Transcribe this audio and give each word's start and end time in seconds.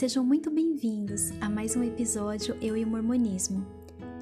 Sejam 0.00 0.24
muito 0.24 0.50
bem-vindos 0.50 1.30
a 1.42 1.50
mais 1.50 1.76
um 1.76 1.84
episódio 1.84 2.56
Eu 2.58 2.74
e 2.74 2.82
o 2.82 2.86
Mormonismo. 2.86 3.66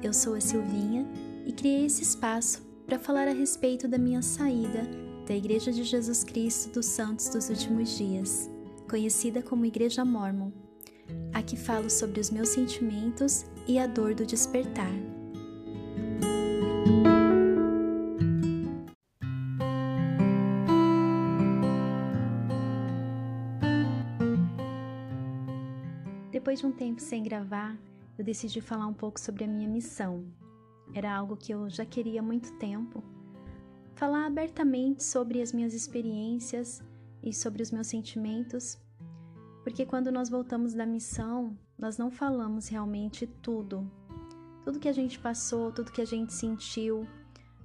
Eu 0.03 0.11
sou 0.11 0.35
a 0.35 0.41
Silvinha 0.41 1.07
e 1.45 1.53
criei 1.53 1.85
esse 1.85 2.03
espaço 2.03 2.61
para 2.85 2.99
falar 2.99 3.29
a 3.29 3.31
respeito 3.31 3.87
da 3.87 3.97
minha 3.97 4.21
saída 4.21 4.81
da 5.25 5.33
Igreja 5.33 5.71
de 5.71 5.85
Jesus 5.85 6.21
Cristo 6.21 6.73
dos 6.73 6.85
Santos 6.85 7.29
dos 7.29 7.49
Últimos 7.49 7.97
Dias, 7.97 8.49
conhecida 8.89 9.41
como 9.41 9.65
Igreja 9.65 10.03
Mormon. 10.03 10.51
Aqui 11.31 11.55
falo 11.55 11.89
sobre 11.89 12.19
os 12.19 12.29
meus 12.29 12.49
sentimentos 12.49 13.45
e 13.65 13.79
a 13.79 13.87
dor 13.87 14.13
do 14.13 14.25
despertar. 14.25 14.91
De 26.59 26.65
um 26.65 26.71
tempo 26.71 26.99
sem 27.01 27.23
gravar, 27.23 27.77
eu 28.17 28.23
decidi 28.23 28.59
falar 28.59 28.85
um 28.85 28.93
pouco 28.93 29.17
sobre 29.17 29.45
a 29.45 29.47
minha 29.47 29.67
missão. 29.67 30.25
Era 30.93 31.15
algo 31.15 31.37
que 31.37 31.53
eu 31.53 31.69
já 31.69 31.85
queria 31.85 32.19
há 32.19 32.23
muito 32.23 32.51
tempo. 32.57 33.01
Falar 33.95 34.25
abertamente 34.25 35.03
sobre 35.03 35.41
as 35.41 35.53
minhas 35.53 35.73
experiências 35.73 36.81
e 37.23 37.33
sobre 37.33 37.63
os 37.63 37.71
meus 37.71 37.87
sentimentos, 37.87 38.77
porque 39.63 39.85
quando 39.85 40.11
nós 40.11 40.29
voltamos 40.29 40.73
da 40.73 40.85
missão, 40.85 41.57
nós 41.77 41.97
não 41.97 42.11
falamos 42.11 42.67
realmente 42.67 43.25
tudo. 43.25 43.89
Tudo 44.65 44.79
que 44.79 44.89
a 44.89 44.93
gente 44.93 45.17
passou, 45.17 45.71
tudo 45.71 45.91
que 45.91 46.01
a 46.01 46.05
gente 46.05 46.33
sentiu, 46.33 47.07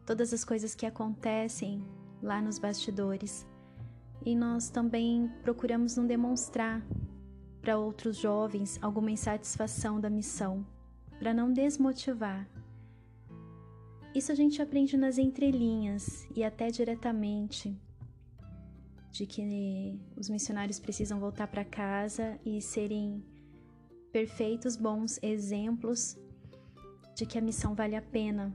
todas 0.07 0.33
as 0.33 0.45
coisas 0.45 0.75
que 0.75 0.87
acontecem 0.87 1.85
lá 2.23 2.41
nos 2.41 2.59
bastidores. 2.61 3.45
E 4.25 4.37
nós 4.37 4.71
também 4.71 5.29
procuramos 5.43 5.97
não 5.97 6.07
demonstrar 6.07 6.81
para 7.65 7.79
outros 7.79 8.19
jovens 8.19 8.79
alguma 8.83 9.11
insatisfação 9.11 9.99
da 9.99 10.11
missão, 10.11 10.67
para 11.19 11.33
não 11.33 11.51
desmotivar. 11.51 12.47
Isso 14.15 14.31
a 14.31 14.35
gente 14.35 14.61
aprende 14.61 14.99
nas 14.99 15.17
entrelinhas 15.17 16.29
e 16.37 16.45
até 16.45 16.71
diretamente, 16.71 17.75
de 19.11 19.25
que 19.25 19.99
os 20.15 20.29
missionários 20.29 20.79
precisam 20.79 21.19
voltar 21.19 21.47
para 21.47 21.65
casa 21.65 22.39
e 22.45 22.61
serem 22.61 23.25
perfeitos, 24.13 24.77
bons 24.77 25.19
exemplos 25.23 26.19
de 27.17 27.25
que 27.25 27.39
a 27.39 27.41
missão 27.41 27.75
vale 27.75 27.97
a 27.97 28.03
pena, 28.03 28.55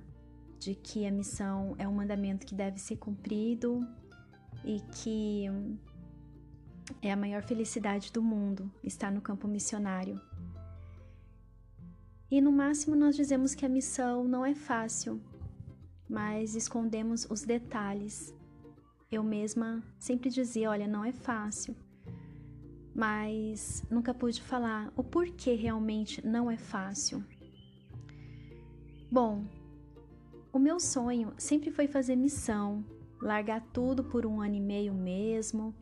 de 0.59 0.75
que 0.75 1.07
a 1.07 1.11
missão 1.11 1.73
é 1.79 1.87
um 1.87 1.95
mandamento 1.95 2.45
que 2.45 2.53
deve 2.53 2.77
ser 2.77 2.97
cumprido 2.97 3.81
e 4.63 4.79
que 4.93 5.45
é 7.01 7.11
a 7.11 7.15
maior 7.15 7.43
felicidade 7.43 8.11
do 8.11 8.21
mundo 8.21 8.71
estar 8.83 9.11
no 9.11 9.21
campo 9.21 9.47
missionário. 9.47 10.19
E 12.31 12.39
no 12.41 12.51
máximo 12.51 12.95
nós 12.95 13.15
dizemos 13.15 13.55
que 13.55 13.65
a 13.65 13.69
missão 13.69 14.23
não 14.23 14.45
é 14.45 14.53
fácil, 14.53 15.19
mas 16.07 16.55
escondemos 16.55 17.25
os 17.29 17.41
detalhes. 17.41 18.33
Eu 19.11 19.23
mesma 19.23 19.83
sempre 19.97 20.29
dizia: 20.29 20.69
olha, 20.69 20.87
não 20.87 21.03
é 21.03 21.11
fácil, 21.11 21.75
mas 22.93 23.83
nunca 23.89 24.13
pude 24.13 24.41
falar 24.41 24.91
o 24.95 25.03
porquê 25.03 25.55
realmente 25.55 26.25
não 26.25 26.51
é 26.51 26.57
fácil. 26.57 27.23
Bom, 29.11 29.43
o 30.53 30.59
meu 30.59 30.79
sonho 30.79 31.33
sempre 31.37 31.71
foi 31.71 31.87
fazer 31.87 32.15
missão, 32.15 32.85
largar 33.19 33.61
tudo 33.73 34.03
por 34.03 34.25
um 34.25 34.39
ano 34.39 34.55
e 34.55 34.59
meio 34.59 34.93
mesmo 34.93 35.73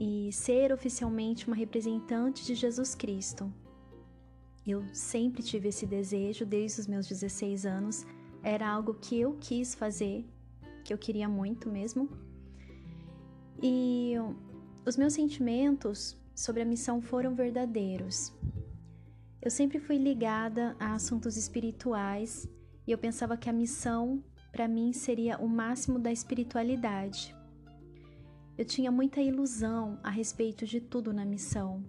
e 0.00 0.32
ser 0.32 0.72
oficialmente 0.72 1.46
uma 1.46 1.54
representante 1.54 2.42
de 2.46 2.54
Jesus 2.54 2.94
Cristo. 2.94 3.52
Eu 4.66 4.82
sempre 4.94 5.42
tive 5.42 5.68
esse 5.68 5.86
desejo 5.86 6.46
desde 6.46 6.80
os 6.80 6.86
meus 6.86 7.06
16 7.06 7.66
anos, 7.66 8.06
era 8.42 8.66
algo 8.66 8.94
que 8.94 9.20
eu 9.20 9.36
quis 9.38 9.74
fazer, 9.74 10.24
que 10.82 10.92
eu 10.92 10.96
queria 10.96 11.28
muito 11.28 11.68
mesmo. 11.68 12.08
E 13.62 14.14
os 14.86 14.96
meus 14.96 15.12
sentimentos 15.12 16.16
sobre 16.34 16.62
a 16.62 16.64
missão 16.64 17.02
foram 17.02 17.34
verdadeiros. 17.34 18.32
Eu 19.42 19.50
sempre 19.50 19.78
fui 19.78 19.98
ligada 19.98 20.74
a 20.80 20.94
assuntos 20.94 21.36
espirituais 21.36 22.48
e 22.86 22.90
eu 22.90 22.96
pensava 22.96 23.36
que 23.36 23.50
a 23.50 23.52
missão 23.52 24.24
para 24.50 24.66
mim 24.66 24.94
seria 24.94 25.38
o 25.38 25.46
máximo 25.48 25.98
da 25.98 26.10
espiritualidade. 26.10 27.34
Eu 28.60 28.66
tinha 28.66 28.90
muita 28.90 29.22
ilusão 29.22 29.98
a 30.02 30.10
respeito 30.10 30.66
de 30.66 30.82
tudo 30.82 31.14
na 31.14 31.24
missão, 31.24 31.82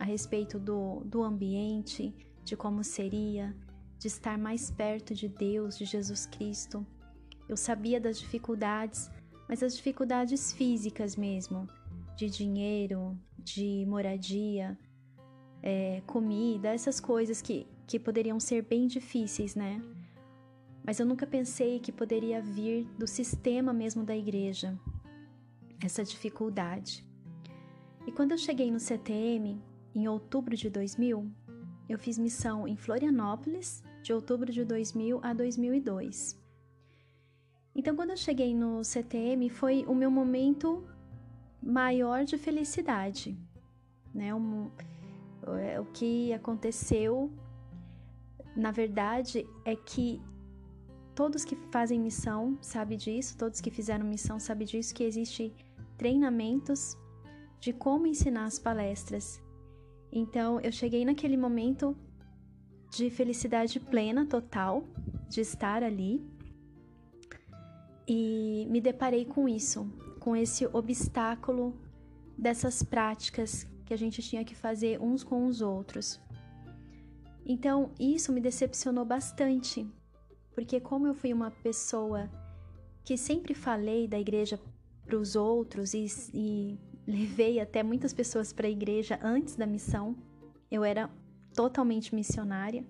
a 0.00 0.04
respeito 0.04 0.58
do, 0.58 0.98
do 1.04 1.22
ambiente, 1.22 2.12
de 2.42 2.56
como 2.56 2.82
seria, 2.82 3.54
de 4.00 4.08
estar 4.08 4.36
mais 4.36 4.68
perto 4.68 5.14
de 5.14 5.28
Deus, 5.28 5.78
de 5.78 5.84
Jesus 5.84 6.26
Cristo. 6.26 6.84
Eu 7.48 7.56
sabia 7.56 8.00
das 8.00 8.18
dificuldades, 8.18 9.08
mas 9.48 9.62
as 9.62 9.76
dificuldades 9.76 10.52
físicas 10.52 11.14
mesmo, 11.14 11.68
de 12.16 12.28
dinheiro, 12.28 13.16
de 13.38 13.86
moradia, 13.86 14.76
é, 15.62 16.02
comida, 16.04 16.70
essas 16.70 16.98
coisas 16.98 17.40
que, 17.40 17.64
que 17.86 17.96
poderiam 17.96 18.40
ser 18.40 18.62
bem 18.62 18.88
difíceis, 18.88 19.54
né? 19.54 19.80
Mas 20.84 20.98
eu 20.98 21.06
nunca 21.06 21.28
pensei 21.28 21.78
que 21.78 21.92
poderia 21.92 22.42
vir 22.42 22.88
do 22.98 23.06
sistema 23.06 23.72
mesmo 23.72 24.02
da 24.02 24.16
igreja, 24.16 24.76
essa 25.82 26.04
dificuldade. 26.04 27.06
E 28.06 28.12
quando 28.12 28.32
eu 28.32 28.38
cheguei 28.38 28.70
no 28.70 28.80
CTM, 28.80 29.62
em 29.94 30.08
outubro 30.08 30.56
de 30.56 30.70
2000, 30.70 31.30
eu 31.88 31.98
fiz 31.98 32.18
missão 32.18 32.66
em 32.66 32.76
Florianópolis, 32.76 33.82
de 34.02 34.12
outubro 34.12 34.52
de 34.52 34.64
2000 34.64 35.20
a 35.22 35.32
2002. 35.32 36.38
Então, 37.74 37.94
quando 37.94 38.10
eu 38.10 38.16
cheguei 38.16 38.54
no 38.54 38.82
CTM, 38.82 39.48
foi 39.48 39.84
o 39.86 39.94
meu 39.94 40.10
momento 40.10 40.86
maior 41.62 42.24
de 42.24 42.36
felicidade, 42.36 43.38
né? 44.14 44.28
É, 45.60 45.80
o 45.80 45.84
que 45.86 46.32
aconteceu, 46.32 47.32
na 48.56 48.70
verdade, 48.70 49.46
é 49.64 49.76
que 49.76 50.20
todos 51.14 51.44
que 51.44 51.56
fazem 51.70 52.00
missão 52.00 52.58
sabem 52.60 52.98
disso, 52.98 53.36
todos 53.36 53.60
que 53.60 53.70
fizeram 53.70 54.04
missão 54.04 54.38
sabem 54.38 54.66
disso, 54.66 54.94
que 54.94 55.04
existe 55.04 55.54
treinamentos 55.98 56.96
de 57.60 57.72
como 57.72 58.06
ensinar 58.06 58.44
as 58.44 58.58
palestras. 58.58 59.42
Então, 60.10 60.60
eu 60.60 60.72
cheguei 60.72 61.04
naquele 61.04 61.36
momento 61.36 61.96
de 62.90 63.10
felicidade 63.10 63.78
plena, 63.78 64.24
total, 64.24 64.84
de 65.28 65.40
estar 65.40 65.82
ali 65.82 66.24
e 68.06 68.66
me 68.70 68.80
deparei 68.80 69.26
com 69.26 69.46
isso, 69.46 69.86
com 70.18 70.34
esse 70.34 70.64
obstáculo 70.66 71.76
dessas 72.38 72.82
práticas 72.82 73.64
que 73.84 73.92
a 73.92 73.98
gente 73.98 74.22
tinha 74.22 74.44
que 74.44 74.54
fazer 74.54 75.00
uns 75.00 75.22
com 75.22 75.46
os 75.46 75.60
outros. 75.60 76.20
Então, 77.44 77.90
isso 77.98 78.32
me 78.32 78.40
decepcionou 78.40 79.04
bastante, 79.04 79.86
porque 80.54 80.80
como 80.80 81.06
eu 81.06 81.14
fui 81.14 81.32
uma 81.32 81.50
pessoa 81.50 82.30
que 83.04 83.16
sempre 83.16 83.54
falei 83.54 84.06
da 84.06 84.18
igreja 84.18 84.58
para 85.08 85.16
os 85.16 85.34
outros 85.34 85.94
e, 85.94 86.06
e 86.34 86.78
levei 87.06 87.58
até 87.58 87.82
muitas 87.82 88.12
pessoas 88.12 88.52
para 88.52 88.66
a 88.66 88.70
igreja 88.70 89.18
antes 89.22 89.56
da 89.56 89.66
missão. 89.66 90.14
Eu 90.70 90.84
era 90.84 91.10
totalmente 91.54 92.14
missionária 92.14 92.84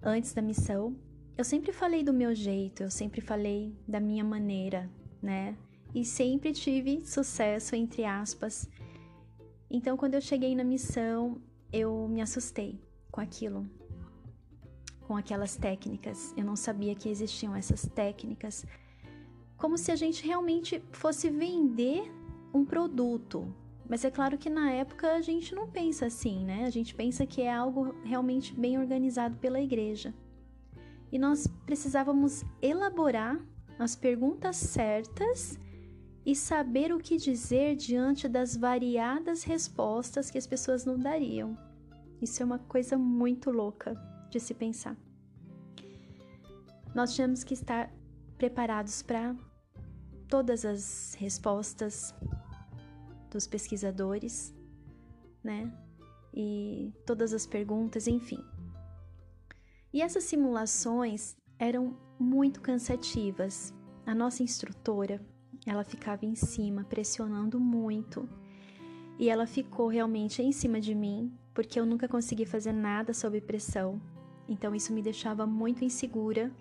antes 0.00 0.32
da 0.32 0.40
missão. 0.40 0.96
Eu 1.36 1.44
sempre 1.44 1.72
falei 1.72 2.04
do 2.04 2.12
meu 2.12 2.32
jeito, 2.32 2.84
eu 2.84 2.90
sempre 2.90 3.20
falei 3.20 3.76
da 3.86 3.98
minha 3.98 4.24
maneira, 4.24 4.88
né? 5.20 5.56
E 5.92 6.04
sempre 6.04 6.52
tive 6.52 7.04
sucesso, 7.04 7.74
entre 7.74 8.04
aspas. 8.04 8.68
Então, 9.68 9.96
quando 9.96 10.14
eu 10.14 10.20
cheguei 10.20 10.54
na 10.54 10.62
missão, 10.62 11.40
eu 11.72 12.06
me 12.08 12.20
assustei 12.20 12.80
com 13.10 13.20
aquilo, 13.20 13.68
com 15.00 15.16
aquelas 15.16 15.56
técnicas. 15.56 16.32
Eu 16.36 16.44
não 16.44 16.54
sabia 16.54 16.94
que 16.94 17.08
existiam 17.08 17.56
essas 17.56 17.86
técnicas 17.88 18.64
como 19.56 19.78
se 19.78 19.90
a 19.90 19.96
gente 19.96 20.24
realmente 20.26 20.82
fosse 20.92 21.30
vender 21.30 22.12
um 22.52 22.64
produto. 22.64 23.52
Mas 23.88 24.04
é 24.04 24.10
claro 24.10 24.36
que 24.36 24.50
na 24.50 24.70
época 24.70 25.12
a 25.12 25.20
gente 25.20 25.54
não 25.54 25.68
pensa 25.68 26.06
assim, 26.06 26.44
né? 26.44 26.64
A 26.64 26.70
gente 26.70 26.94
pensa 26.94 27.24
que 27.24 27.42
é 27.42 27.52
algo 27.52 27.94
realmente 28.04 28.52
bem 28.52 28.78
organizado 28.78 29.36
pela 29.36 29.60
igreja. 29.60 30.12
E 31.10 31.18
nós 31.18 31.46
precisávamos 31.64 32.44
elaborar 32.60 33.40
as 33.78 33.94
perguntas 33.94 34.56
certas 34.56 35.58
e 36.24 36.34
saber 36.34 36.92
o 36.92 36.98
que 36.98 37.16
dizer 37.16 37.76
diante 37.76 38.26
das 38.26 38.56
variadas 38.56 39.44
respostas 39.44 40.30
que 40.30 40.38
as 40.38 40.46
pessoas 40.46 40.84
nos 40.84 40.98
dariam. 40.98 41.56
Isso 42.20 42.42
é 42.42 42.46
uma 42.46 42.58
coisa 42.58 42.98
muito 42.98 43.50
louca 43.50 43.94
de 44.30 44.40
se 44.40 44.52
pensar. 44.52 44.96
Nós 46.92 47.14
tínhamos 47.14 47.44
que 47.44 47.54
estar 47.54 47.92
preparados 48.36 49.02
para 49.02 49.34
todas 50.28 50.64
as 50.64 51.14
respostas 51.18 52.14
dos 53.30 53.46
pesquisadores, 53.46 54.54
né? 55.42 55.72
e 56.36 56.92
todas 57.06 57.32
as 57.32 57.46
perguntas, 57.46 58.06
enfim. 58.06 58.44
E 59.92 60.02
essas 60.02 60.24
simulações 60.24 61.34
eram 61.58 61.96
muito 62.18 62.60
cansativas. 62.60 63.72
A 64.04 64.14
nossa 64.14 64.42
instrutora, 64.42 65.18
ela 65.64 65.82
ficava 65.82 66.26
em 66.26 66.34
cima, 66.34 66.84
pressionando 66.84 67.58
muito. 67.58 68.28
E 69.18 69.30
ela 69.30 69.46
ficou 69.46 69.88
realmente 69.88 70.42
em 70.42 70.52
cima 70.52 70.78
de 70.78 70.94
mim, 70.94 71.32
porque 71.54 71.80
eu 71.80 71.86
nunca 71.86 72.06
consegui 72.06 72.44
fazer 72.44 72.72
nada 72.72 73.14
sob 73.14 73.40
pressão. 73.40 73.98
Então 74.46 74.74
isso 74.74 74.92
me 74.92 75.00
deixava 75.00 75.46
muito 75.46 75.82
insegura 75.82 76.52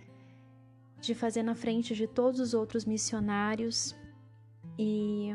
de 1.06 1.16
fazer 1.16 1.44
na 1.44 1.56
frente 1.56 1.94
de 1.94 2.07
todos 2.07 2.40
os 2.40 2.54
outros 2.54 2.86
missionários. 2.86 3.96
E 4.78 5.30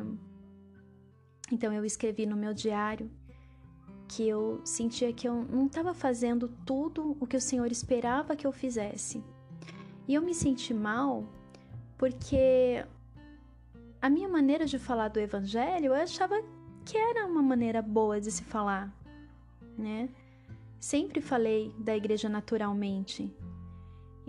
então 1.52 1.72
eu 1.72 1.84
escrevi 1.84 2.26
no 2.26 2.37
meu 2.37 2.52
diário 2.52 3.11
que 4.08 4.28
eu 4.28 4.61
sentia 4.64 5.12
que 5.12 5.28
eu 5.28 5.44
não 5.44 5.67
estava 5.67 5.94
fazendo 5.94 6.49
tudo 6.67 7.17
o 7.20 7.26
que 7.26 7.37
o 7.37 7.40
Senhor 7.40 7.70
esperava 7.70 8.34
que 8.34 8.46
eu 8.46 8.52
fizesse. 8.52 9.22
E 10.08 10.14
eu 10.14 10.22
me 10.22 10.34
senti 10.34 10.75
mal 10.75 11.25
porque 11.96 12.84
a 14.02 14.11
minha 14.11 14.28
maneira 14.28 14.66
de 14.66 14.78
falar 14.78 15.08
do 15.08 15.20
evangelho 15.20 15.87
eu 15.87 15.94
achava 15.94 16.43
que 16.84 16.96
era 16.96 17.26
uma 17.26 17.43
maneira 17.43 17.81
boa 17.81 18.20
de 18.20 18.31
se 18.31 18.43
falar, 18.43 18.93
né? 19.78 20.08
Sempre 20.81 21.20
falei 21.20 21.73
da 21.78 21.94
igreja 21.94 22.28
naturalmente. 22.28 23.32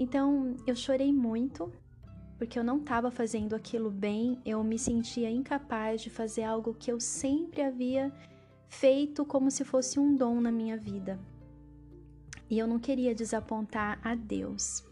Então 0.02 0.56
eu 0.66 0.76
chorei 0.76 1.14
muito 1.14 1.72
porque 2.36 2.58
eu 2.58 2.64
não 2.64 2.80
estava 2.80 3.12
fazendo 3.12 3.56
aquilo 3.56 3.92
bem, 3.92 4.42
eu 4.44 4.64
me 4.64 4.80
sentia 4.80 5.30
incapaz 5.30 6.02
de 6.02 6.10
fazer 6.10 6.42
algo 6.42 6.74
que 6.74 6.92
eu 6.92 7.00
sempre 7.00 7.62
havia 7.62 8.12
feito 8.68 9.24
como 9.24 9.52
se 9.52 9.64
fosse 9.64 10.00
um 10.00 10.16
dom 10.16 10.42
na 10.42 10.52
minha 10.52 10.76
vida. 10.76 11.20
E 12.50 12.58
eu 12.58 12.66
não 12.66 12.80
queria 12.80 13.14
desapontar 13.14 14.00
a 14.04 14.16
Deus. 14.16 14.84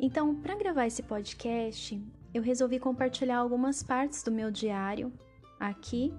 Então, 0.00 0.34
para 0.34 0.56
gravar 0.56 0.86
esse 0.86 1.02
podcast, 1.02 2.02
eu 2.32 2.42
resolvi 2.42 2.78
compartilhar 2.78 3.36
algumas 3.36 3.82
partes 3.82 4.22
do 4.22 4.32
meu 4.32 4.50
diário 4.50 5.12
aqui. 5.60 6.10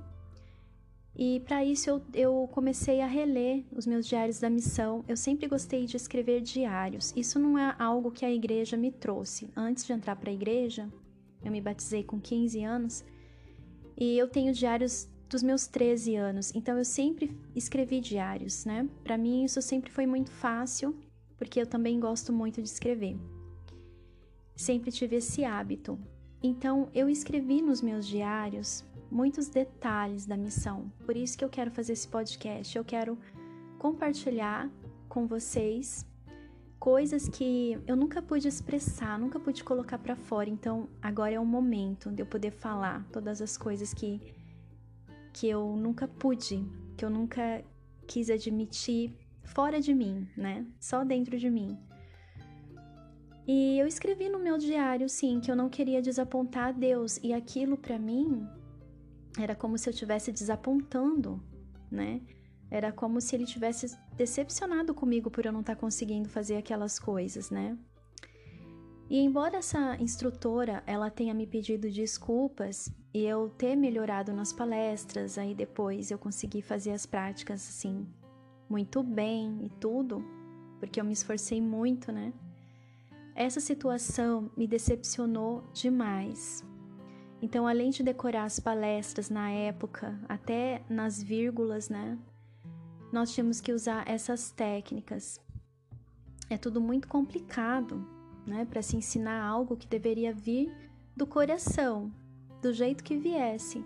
E 1.18 1.40
para 1.40 1.66
isso 1.66 1.90
eu, 1.90 2.02
eu 2.14 2.50
comecei 2.52 3.02
a 3.02 3.08
reler 3.08 3.66
os 3.72 3.88
meus 3.88 4.06
diários 4.06 4.40
da 4.40 4.52
missão. 4.52 5.04
Eu 5.08 5.18
sempre 5.18 5.48
gostei 5.48 5.88
de 5.88 5.98
escrever 5.98 6.42
diários. 6.42 7.12
Isso 7.16 7.40
não 7.40 7.58
é 7.58 7.76
algo 7.80 8.12
que 8.12 8.24
a 8.24 8.32
igreja 8.32 8.78
me 8.78 8.92
trouxe. 8.92 9.50
Antes 9.56 9.84
de 9.84 9.94
entrar 9.94 10.16
para 10.16 10.30
a 10.30 10.34
igreja, 10.34 10.88
eu 11.44 11.52
me 11.52 11.60
batizei 11.60 12.04
com 12.04 12.20
15 12.20 12.64
anos 12.64 13.04
e 13.98 14.16
eu 14.16 14.28
tenho 14.28 14.54
diários 14.54 15.10
dos 15.28 15.42
meus 15.42 15.66
13 15.66 16.16
anos. 16.16 16.54
Então 16.54 16.78
eu 16.78 16.86
sempre 16.86 17.36
escrevi 17.56 18.00
diários, 18.00 18.64
né? 18.64 18.88
Para 19.04 19.18
mim 19.18 19.44
isso 19.44 19.60
sempre 19.60 19.90
foi 19.90 20.06
muito 20.06 20.30
fácil, 20.30 20.96
porque 21.36 21.60
eu 21.60 21.66
também 21.66 22.00
gosto 22.00 22.32
muito 22.32 22.62
de 22.62 22.68
escrever. 22.68 23.18
Sempre 24.56 24.92
tive 24.92 25.16
esse 25.16 25.44
hábito. 25.44 25.98
Então 26.44 26.90
eu 26.94 27.10
escrevi 27.10 27.60
nos 27.60 27.82
meus 27.82 28.08
diários 28.08 28.86
muitos 29.12 29.48
detalhes 29.48 30.26
da 30.26 30.38
missão. 30.38 30.92
Por 31.06 31.16
isso 31.16 31.38
que 31.38 31.44
eu 31.44 31.50
quero 31.50 31.72
fazer 31.72 31.94
esse 31.94 32.08
podcast. 32.08 32.78
Eu 32.78 32.86
quero 32.86 33.18
compartilhar 33.78 34.70
com 35.08 35.28
vocês 35.28 36.06
coisas 36.80 37.28
que 37.28 37.78
eu 37.88 37.96
nunca 37.96 38.22
pude 38.22 38.48
expressar, 38.48 39.18
nunca 39.20 39.40
pude 39.40 39.64
colocar 39.64 39.98
para 39.98 40.16
fora. 40.16 40.50
Então, 40.50 40.88
agora 41.02 41.34
é 41.34 41.40
o 41.40 41.46
momento 41.46 42.12
de 42.12 42.22
eu 42.22 42.26
poder 42.26 42.52
falar 42.52 43.06
todas 43.12 43.42
as 43.42 43.58
coisas 43.58 43.94
que 43.94 44.22
que 45.34 45.48
eu 45.48 45.76
nunca 45.76 46.08
pude, 46.08 46.66
que 46.98 47.06
eu 47.06 47.12
nunca 47.12 47.64
quis 48.08 48.28
admitir 48.28 49.14
fora 49.44 49.80
de 49.80 49.94
mim, 49.94 50.28
né? 50.36 50.66
Só 50.80 51.04
dentro 51.04 51.38
de 51.38 51.48
mim. 51.48 51.78
E 53.48 53.78
eu 53.78 53.86
escrevi 53.86 54.30
no 54.30 54.40
meu 54.40 54.58
diário, 54.58 55.08
sim, 55.08 55.40
que 55.40 55.52
eu 55.52 55.56
não 55.56 55.70
queria 55.70 56.02
desapontar 56.02 56.74
Deus, 56.74 57.18
e 57.24 57.34
aquilo 57.34 57.78
para 57.78 58.00
mim 58.00 58.48
era 59.38 59.56
como 59.56 59.78
se 59.78 59.90
eu 59.90 59.92
estivesse 59.92 60.32
desapontando, 60.32 61.42
né? 61.90 62.22
Era 62.70 62.92
como 62.92 63.22
se 63.22 63.36
ele 63.36 63.46
tivesse 63.46 63.98
decepcionado 64.16 64.94
comigo 64.94 65.32
por 65.32 65.46
eu 65.46 65.52
não 65.52 65.62
estar 65.62 65.76
tá 65.76 65.80
conseguindo 65.80 66.28
fazer 66.28 66.58
aquelas 66.58 67.00
coisas, 67.00 67.50
né? 67.50 67.78
E 69.10 69.20
embora 69.20 69.58
essa 69.58 69.96
instrutora 70.02 70.84
ela 70.86 71.10
tenha 71.10 71.34
me 71.34 71.48
pedido 71.48 71.90
desculpas 71.90 72.92
e 73.14 73.24
eu 73.24 73.50
ter 73.50 73.76
melhorado 73.76 74.34
nas 74.34 74.52
palestras, 74.52 75.38
aí 75.38 75.56
depois 75.56 76.12
eu 76.12 76.18
consegui 76.18 76.62
fazer 76.62 76.92
as 76.92 77.06
práticas 77.06 77.68
assim 77.70 78.06
muito 78.70 79.02
bem 79.02 79.60
e 79.64 79.70
tudo, 79.70 80.24
porque 80.78 81.00
eu 81.00 81.06
me 81.06 81.14
esforcei 81.14 81.62
muito, 81.62 82.12
né? 82.12 82.34
Essa 83.34 83.62
situação 83.62 84.52
me 84.58 84.68
decepcionou 84.68 85.64
demais. 85.74 86.66
Então, 87.42 87.68
além 87.68 87.92
de 87.92 88.02
decorar 88.02 88.46
as 88.46 88.60
palestras 88.60 89.30
na 89.30 89.50
época, 89.52 90.20
até 90.28 90.82
nas 90.90 91.22
vírgulas, 91.22 91.88
né? 91.88 92.18
Nós 93.12 93.32
tínhamos 93.32 93.62
que 93.62 93.72
usar 93.72 94.08
essas 94.08 94.52
técnicas. 94.52 95.40
É 96.50 96.58
tudo 96.58 96.82
muito 96.82 97.08
complicado, 97.08 98.06
né, 98.46 98.66
para 98.66 98.82
se 98.82 98.96
ensinar 98.96 99.44
algo 99.44 99.76
que 99.76 99.88
deveria 99.88 100.34
vir 100.34 100.74
do 101.16 101.28
coração, 101.28 102.12
do 102.62 102.74
jeito 102.74 103.04
que 103.04 103.18
viesse. 103.18 103.84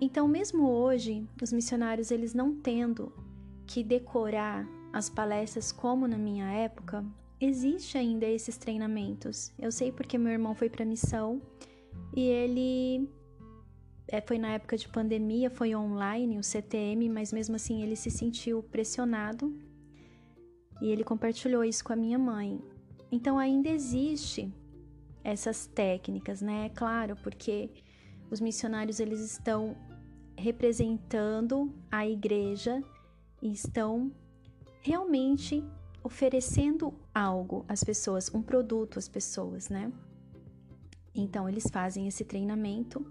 Então, 0.00 0.28
mesmo 0.28 0.68
hoje, 0.68 1.26
os 1.42 1.52
missionários 1.52 2.10
eles 2.10 2.34
não 2.34 2.54
tendo 2.54 3.12
que 3.66 3.82
decorar 3.82 4.68
as 4.92 5.08
palestras 5.08 5.72
como 5.72 6.06
na 6.06 6.18
minha 6.18 6.46
época, 6.50 7.04
existe 7.40 7.98
ainda 7.98 8.26
esses 8.26 8.56
treinamentos. 8.56 9.52
Eu 9.58 9.72
sei 9.72 9.90
porque 9.90 10.18
meu 10.18 10.32
irmão 10.32 10.54
foi 10.54 10.68
para 10.68 10.84
missão 10.84 11.40
e 12.14 12.20
ele 12.20 13.08
é, 14.06 14.20
foi 14.20 14.38
na 14.38 14.52
época 14.52 14.76
de 14.76 14.88
pandemia, 14.88 15.50
foi 15.50 15.74
online, 15.74 16.38
o 16.38 16.42
CTM, 16.42 17.08
mas 17.08 17.32
mesmo 17.32 17.56
assim 17.56 17.82
ele 17.82 17.96
se 17.96 18.10
sentiu 18.10 18.62
pressionado 18.62 19.52
e 20.80 20.90
ele 20.90 21.02
compartilhou 21.02 21.64
isso 21.64 21.82
com 21.84 21.92
a 21.92 21.96
minha 21.96 22.18
mãe. 22.18 22.60
Então 23.10 23.38
ainda 23.38 23.68
existe 23.68 24.52
essas 25.24 25.66
técnicas, 25.66 26.40
né? 26.40 26.66
É 26.66 26.68
claro, 26.68 27.16
porque 27.16 27.70
os 28.30 28.40
missionários 28.40 29.00
eles 29.00 29.20
estão 29.20 29.76
representando 30.36 31.72
a 31.90 32.06
igreja 32.06 32.82
e 33.42 33.52
estão 33.52 34.12
realmente 34.82 35.64
oferecendo 36.02 36.92
algo 37.14 37.64
às 37.66 37.82
pessoas, 37.82 38.32
um 38.34 38.42
produto 38.42 38.98
às 38.98 39.08
pessoas, 39.08 39.68
né? 39.68 39.90
Então 41.14 41.48
eles 41.48 41.66
fazem 41.70 42.08
esse 42.08 42.24
treinamento. 42.24 43.06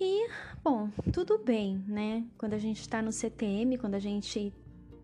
E, 0.00 0.28
bom, 0.62 0.90
tudo 1.12 1.38
bem, 1.38 1.84
né? 1.86 2.26
Quando 2.36 2.54
a 2.54 2.58
gente 2.58 2.80
está 2.80 3.00
no 3.00 3.12
CTM, 3.12 3.78
quando 3.78 3.94
a 3.94 3.98
gente 3.98 4.52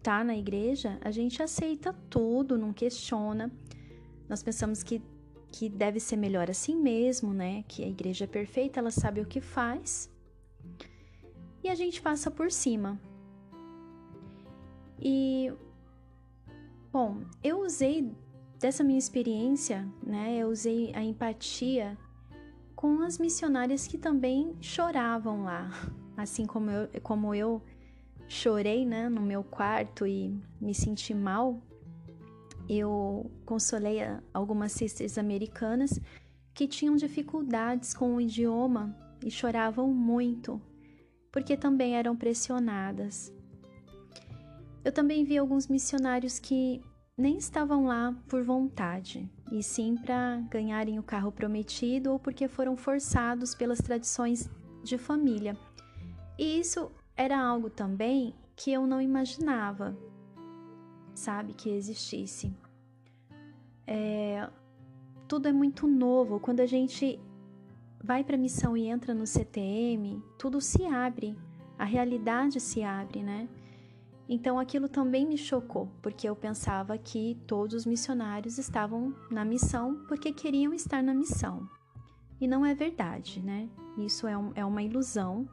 tá 0.03 0.25
na 0.25 0.37
igreja, 0.37 0.99
a 1.01 1.11
gente 1.11 1.43
aceita 1.43 1.95
tudo, 2.11 2.59
não 2.59 2.73
questiona. 2.73 3.51
Nós 4.29 4.43
pensamos 4.43 4.83
que, 4.83 5.01
que 5.51 5.69
deve 5.69 6.01
ser 6.01 6.17
melhor 6.17 6.51
assim 6.51 6.77
mesmo, 6.77 7.33
né? 7.33 7.65
Que 7.69 7.85
a 7.85 7.89
igreja 7.89 8.25
é 8.25 8.27
perfeita, 8.29 8.81
ela 8.81 8.91
sabe 8.91 9.21
o 9.21 9.27
que 9.27 9.41
faz. 9.41 10.11
E 11.63 11.69
a 11.69 11.75
gente 11.75 12.03
passa 12.03 12.31
por 12.31 12.51
cima. 12.51 13.01
E, 15.01 15.53
bom, 16.93 17.23
eu 17.43 17.61
usei 17.61 18.15
dessa 18.63 18.85
minha 18.85 18.99
experiência, 18.99 19.87
né? 20.01 20.37
Eu 20.39 20.49
usei 20.49 20.93
a 20.95 21.03
empatia 21.03 21.99
com 22.77 23.03
as 23.03 23.19
missionárias 23.19 23.89
que 23.89 23.99
também 23.99 24.57
choravam 24.61 25.43
lá, 25.43 25.69
assim 26.17 26.47
como 26.47 26.71
eu, 26.71 26.89
como 27.03 27.35
eu 27.35 27.61
chorei, 28.29 28.87
né, 28.87 29.09
no 29.09 29.21
meu 29.21 29.43
quarto 29.43 30.07
e 30.07 30.41
me 30.61 30.73
senti 30.73 31.13
mal, 31.13 31.61
eu 32.69 33.31
consolei 33.45 33.99
algumas 34.33 34.71
sisters 34.73 35.19
americanas 35.19 36.01
que 36.55 36.69
tinham 36.69 36.95
dificuldades 36.95 37.93
com 37.93 38.15
o 38.15 38.21
idioma 38.21 38.97
e 39.25 39.31
choravam 39.31 39.93
muito, 39.93 40.63
porque 41.33 41.57
também 41.57 41.97
eram 41.97 42.17
pressionadas. 42.17 43.33
Eu 44.85 44.93
também 44.93 45.25
vi 45.25 45.37
alguns 45.37 45.67
missionários 45.67 46.39
que 46.39 46.81
nem 47.17 47.37
estavam 47.37 47.87
lá 47.87 48.15
por 48.29 48.43
vontade, 48.43 49.31
e 49.51 49.63
sim 49.63 49.97
para 49.97 50.41
ganharem 50.51 50.99
o 50.99 51.03
carro 51.03 51.31
prometido 51.31 52.13
ou 52.13 52.19
porque 52.19 52.49
foram 52.49 52.77
forçados 52.77 53.55
pelas 53.55 53.79
tradições 53.79 54.51
de 54.83 54.97
família. 54.97 55.57
E 56.39 56.59
isso 56.59 56.91
era 57.17 57.39
algo 57.39 57.69
também 57.69 58.35
que 58.57 58.73
eu 58.73 58.87
não 58.87 59.01
imaginava, 59.01 59.97
sabe, 61.15 61.53
que 61.53 61.69
existisse. 61.71 62.55
É, 63.87 64.49
tudo 65.29 65.49
é 65.49 65.53
muito 65.53 65.87
novo. 65.87 66.41
Quando 66.41 66.61
a 66.61 66.67
gente 66.67 67.21
vai 68.03 68.25
para 68.25 68.37
a 68.37 68.39
missão 68.39 68.77
e 68.77 68.87
entra 68.87 69.15
no 69.15 69.27
CTM, 69.27 70.23
tudo 70.39 70.61
se 70.61 70.85
abre. 70.85 71.37
a 71.79 71.85
realidade 71.85 72.61
se 72.61 72.83
abre, 72.83 73.23
né? 73.23 73.49
Então 74.35 74.59
aquilo 74.59 74.89
também 74.89 75.27
me 75.27 75.37
chocou, 75.37 75.93
porque 76.01 76.27
eu 76.27 76.35
pensava 76.35 76.97
que 76.97 77.39
todos 77.47 77.75
os 77.75 77.85
missionários 77.85 78.57
estavam 78.57 79.15
na 79.31 79.45
missão 79.45 80.07
porque 80.09 80.33
queriam 80.33 80.73
estar 80.73 81.03
na 81.03 81.13
missão. 81.13 81.69
E 82.41 82.49
não 82.49 82.65
é 82.65 82.75
verdade, 82.75 83.43
né? 83.43 83.69
Isso 83.99 84.27
é, 84.27 84.35
um, 84.35 84.51
é 84.55 84.65
uma 84.65 84.83
ilusão 84.83 85.47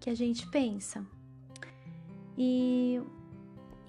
que 0.00 0.08
a 0.08 0.14
gente 0.14 0.48
pensa. 0.48 1.06
E 2.34 2.98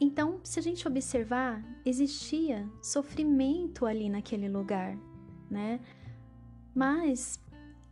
então, 0.02 0.42
se 0.44 0.60
a 0.60 0.62
gente 0.62 0.86
observar, 0.86 1.64
existia 1.86 2.70
sofrimento 2.84 3.86
ali 3.86 4.10
naquele 4.10 4.50
lugar, 4.50 4.98
né? 5.50 5.80
Mas 6.76 7.40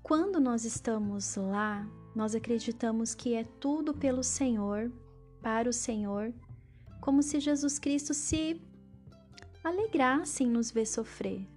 quando 0.03 0.41
nós 0.41 0.65
estamos 0.65 1.37
lá, 1.37 1.89
nós 2.13 2.35
acreditamos 2.35 3.15
que 3.15 3.33
é 3.33 3.45
tudo 3.45 3.93
pelo 3.93 4.23
Senhor, 4.23 4.91
para 5.47 5.69
o 5.69 5.71
Senhor, 5.71 6.33
como 6.99 7.23
se 7.23 7.39
Jesus 7.39 7.79
Cristo 7.79 8.13
se 8.13 8.61
alegrasse 9.63 10.43
em 10.43 10.49
nos 10.49 10.71
ver 10.71 10.85
sofrer, 10.85 11.47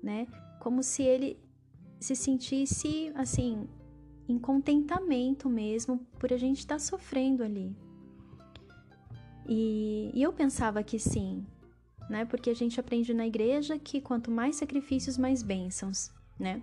né? 0.00 0.24
Como 0.60 0.84
se 0.84 1.02
ele 1.02 1.36
se 1.98 2.14
sentisse 2.14 3.10
assim 3.16 3.68
em 4.28 4.38
contentamento 4.38 5.50
mesmo 5.50 5.98
por 6.16 6.32
a 6.32 6.36
gente 6.36 6.58
estar 6.58 6.76
tá 6.76 6.78
sofrendo 6.78 7.42
ali. 7.42 7.76
E, 9.48 10.12
e 10.14 10.22
eu 10.22 10.32
pensava 10.32 10.80
que 10.84 10.96
sim, 10.96 11.44
né? 12.08 12.24
Porque 12.24 12.50
a 12.50 12.54
gente 12.54 12.78
aprende 12.78 13.12
na 13.12 13.26
igreja 13.26 13.80
que 13.80 14.00
quanto 14.00 14.30
mais 14.30 14.54
sacrifícios, 14.54 15.18
mais 15.18 15.42
bênçãos, 15.42 16.12
né? 16.38 16.62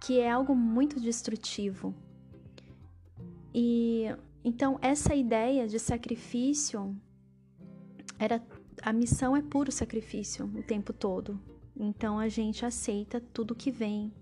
Que 0.00 0.20
é 0.20 0.30
algo 0.30 0.56
muito 0.56 0.98
destrutivo. 0.98 1.94
E 3.54 4.08
então 4.44 4.78
essa 4.82 5.14
ideia 5.14 5.66
de 5.66 5.78
sacrifício 5.78 6.94
era 8.18 8.40
a 8.82 8.92
missão 8.92 9.36
é 9.36 9.42
puro 9.42 9.72
sacrifício 9.72 10.44
o 10.54 10.62
tempo 10.62 10.92
todo. 10.92 11.40
Então 11.76 12.18
a 12.18 12.28
gente 12.28 12.64
aceita 12.64 13.20
tudo 13.20 13.54
que 13.54 13.70
vem. 13.70 14.12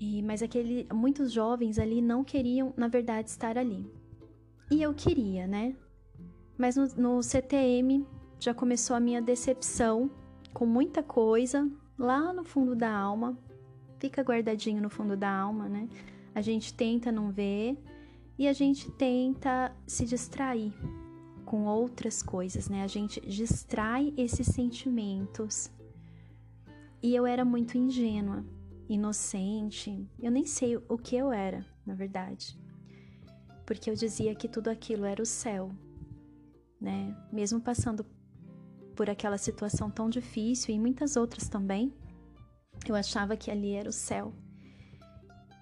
E, 0.00 0.22
mas 0.22 0.42
aquele, 0.42 0.86
muitos 0.92 1.32
jovens 1.32 1.78
ali 1.78 2.00
não 2.00 2.22
queriam, 2.22 2.72
na 2.76 2.86
verdade, 2.86 3.28
estar 3.28 3.58
ali. 3.58 3.84
E 4.70 4.80
eu 4.80 4.94
queria, 4.94 5.46
né? 5.46 5.74
Mas 6.56 6.76
no, 6.76 6.86
no 6.96 7.22
CTM 7.22 8.06
já 8.38 8.54
começou 8.54 8.94
a 8.94 9.00
minha 9.00 9.20
decepção 9.20 10.10
com 10.54 10.64
muita 10.64 11.02
coisa 11.02 11.68
lá 11.98 12.32
no 12.32 12.44
fundo 12.44 12.76
da 12.76 12.96
alma. 12.96 13.36
Fica 13.98 14.22
guardadinho 14.22 14.80
no 14.80 14.88
fundo 14.88 15.16
da 15.16 15.30
alma, 15.30 15.68
né? 15.68 15.88
A 16.34 16.40
gente 16.40 16.72
tenta 16.72 17.10
não 17.10 17.32
ver 17.32 17.76
e 18.38 18.46
a 18.46 18.52
gente 18.52 18.90
tenta 18.92 19.74
se 19.86 20.04
distrair 20.04 20.72
com 21.44 21.64
outras 21.64 22.22
coisas, 22.22 22.68
né? 22.68 22.82
A 22.82 22.86
gente 22.86 23.20
distrai 23.20 24.14
esses 24.16 24.46
sentimentos. 24.46 25.70
E 27.02 27.14
eu 27.14 27.26
era 27.26 27.44
muito 27.44 27.76
ingênua, 27.76 28.44
inocente. 28.88 30.08
Eu 30.20 30.30
nem 30.30 30.44
sei 30.44 30.76
o 30.76 30.98
que 30.98 31.16
eu 31.16 31.32
era, 31.32 31.66
na 31.84 31.94
verdade. 31.94 32.56
Porque 33.66 33.90
eu 33.90 33.94
dizia 33.94 34.34
que 34.34 34.48
tudo 34.48 34.68
aquilo 34.68 35.04
era 35.04 35.22
o 35.22 35.26
céu, 35.26 35.70
né? 36.80 37.16
Mesmo 37.32 37.60
passando 37.60 38.06
por 38.94 39.10
aquela 39.10 39.38
situação 39.38 39.90
tão 39.90 40.08
difícil 40.08 40.74
e 40.74 40.78
muitas 40.78 41.16
outras 41.16 41.48
também, 41.48 41.92
eu 42.86 42.94
achava 42.94 43.36
que 43.36 43.50
ali 43.50 43.72
era 43.72 43.88
o 43.88 43.92
céu. 43.92 44.32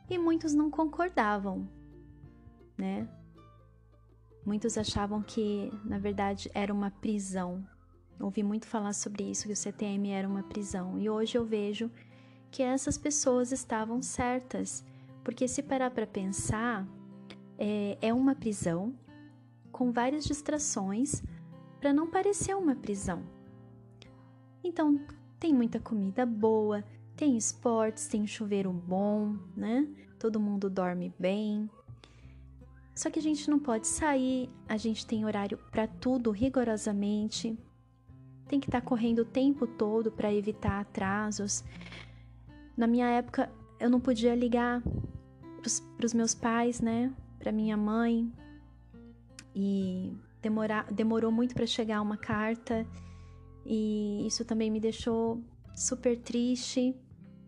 E 0.09 0.18
muitos 0.18 0.54
não 0.54 0.71
concordavam, 0.71 1.68
né? 2.76 3.09
Muitos 4.45 4.78
achavam 4.78 5.23
que, 5.23 5.73
na 5.85 5.99
verdade, 5.99 6.50
era 6.54 6.73
uma 6.73 6.90
prisão. 6.90 7.66
Ouvi 8.21 8.42
muito 8.42 8.66
falar 8.66 8.92
sobre 8.92 9.25
isso, 9.25 9.47
que 9.47 9.52
o 9.52 9.56
CTM 9.56 10.11
era 10.11 10.28
uma 10.28 10.42
prisão. 10.45 10.99
E 10.99 11.11
hoje 11.11 11.37
eu 11.37 11.45
vejo 11.45 11.90
que 12.50 12.62
essas 12.62 12.97
pessoas 12.97 13.52
estavam 13.52 14.00
certas, 14.00 14.85
porque 15.25 15.49
se 15.49 15.62
parar 15.62 15.90
para 15.90 16.06
pensar, 16.06 16.87
é, 17.59 17.99
é 18.00 18.14
uma 18.14 18.35
prisão 18.35 18.95
com 19.73 19.90
várias 19.90 20.25
distrações 20.25 21.23
para 21.80 21.92
não 21.92 22.06
parecer 22.06 22.56
uma 22.56 22.75
prisão. 22.75 23.23
Então, 24.62 25.00
tem 25.38 25.52
muita 25.52 25.78
comida 25.78 26.25
boa, 26.25 26.85
tem 27.14 27.37
esportes, 27.37 28.09
tem 28.09 28.26
chuveiro 28.26 28.73
bom, 28.73 29.37
né? 29.56 29.87
Todo 30.18 30.40
mundo 30.40 30.71
dorme 30.71 31.12
bem. 31.18 31.68
Só 32.97 33.11
que 33.11 33.19
a 33.19 33.23
gente 33.23 33.49
não 33.49 33.59
pode 33.61 33.87
sair, 33.87 34.50
a 34.69 34.76
gente 34.76 35.07
tem 35.07 35.25
horário 35.25 35.59
para 35.71 35.87
tudo 35.87 36.33
rigorosamente. 36.33 37.57
Tem 38.49 38.59
que 38.59 38.67
estar 38.67 38.81
tá 38.81 38.87
correndo 38.87 39.21
o 39.21 39.25
tempo 39.25 39.67
todo 39.67 40.11
para 40.11 40.35
evitar 40.35 40.81
atrasos. 40.81 41.62
Na 42.76 42.88
minha 42.88 43.07
época, 43.07 43.53
eu 43.79 43.88
não 43.88 44.00
podia 44.00 44.35
ligar 44.35 44.83
para 45.97 46.07
os 46.07 46.15
meus 46.15 46.35
pais, 46.35 46.81
né? 46.81 47.12
Para 47.38 47.53
minha 47.53 47.76
mãe, 47.76 48.33
e 49.59 50.12
demorar, 50.43 50.93
demorou 50.93 51.33
muito 51.33 51.55
para 51.55 51.67
chegar 51.67 52.03
uma 52.03 52.19
carta 52.19 52.87
e 53.65 54.26
isso 54.26 54.45
também 54.45 54.71
me 54.71 54.79
deixou 54.79 55.43
super 55.75 56.19
triste, 56.19 56.95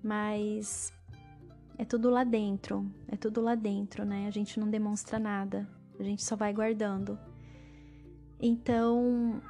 mas 0.02 0.90
é 1.78 1.84
tudo 1.84 2.10
lá 2.10 2.24
dentro, 2.24 2.84
é 3.06 3.16
tudo 3.16 3.40
lá 3.40 3.54
dentro, 3.54 4.04
né? 4.04 4.26
A 4.26 4.30
gente 4.32 4.58
não 4.58 4.68
demonstra 4.68 5.16
nada, 5.16 5.68
a 5.98 6.02
gente 6.02 6.24
só 6.24 6.34
vai 6.34 6.52
guardando. 6.52 7.16
Então, 8.40 9.40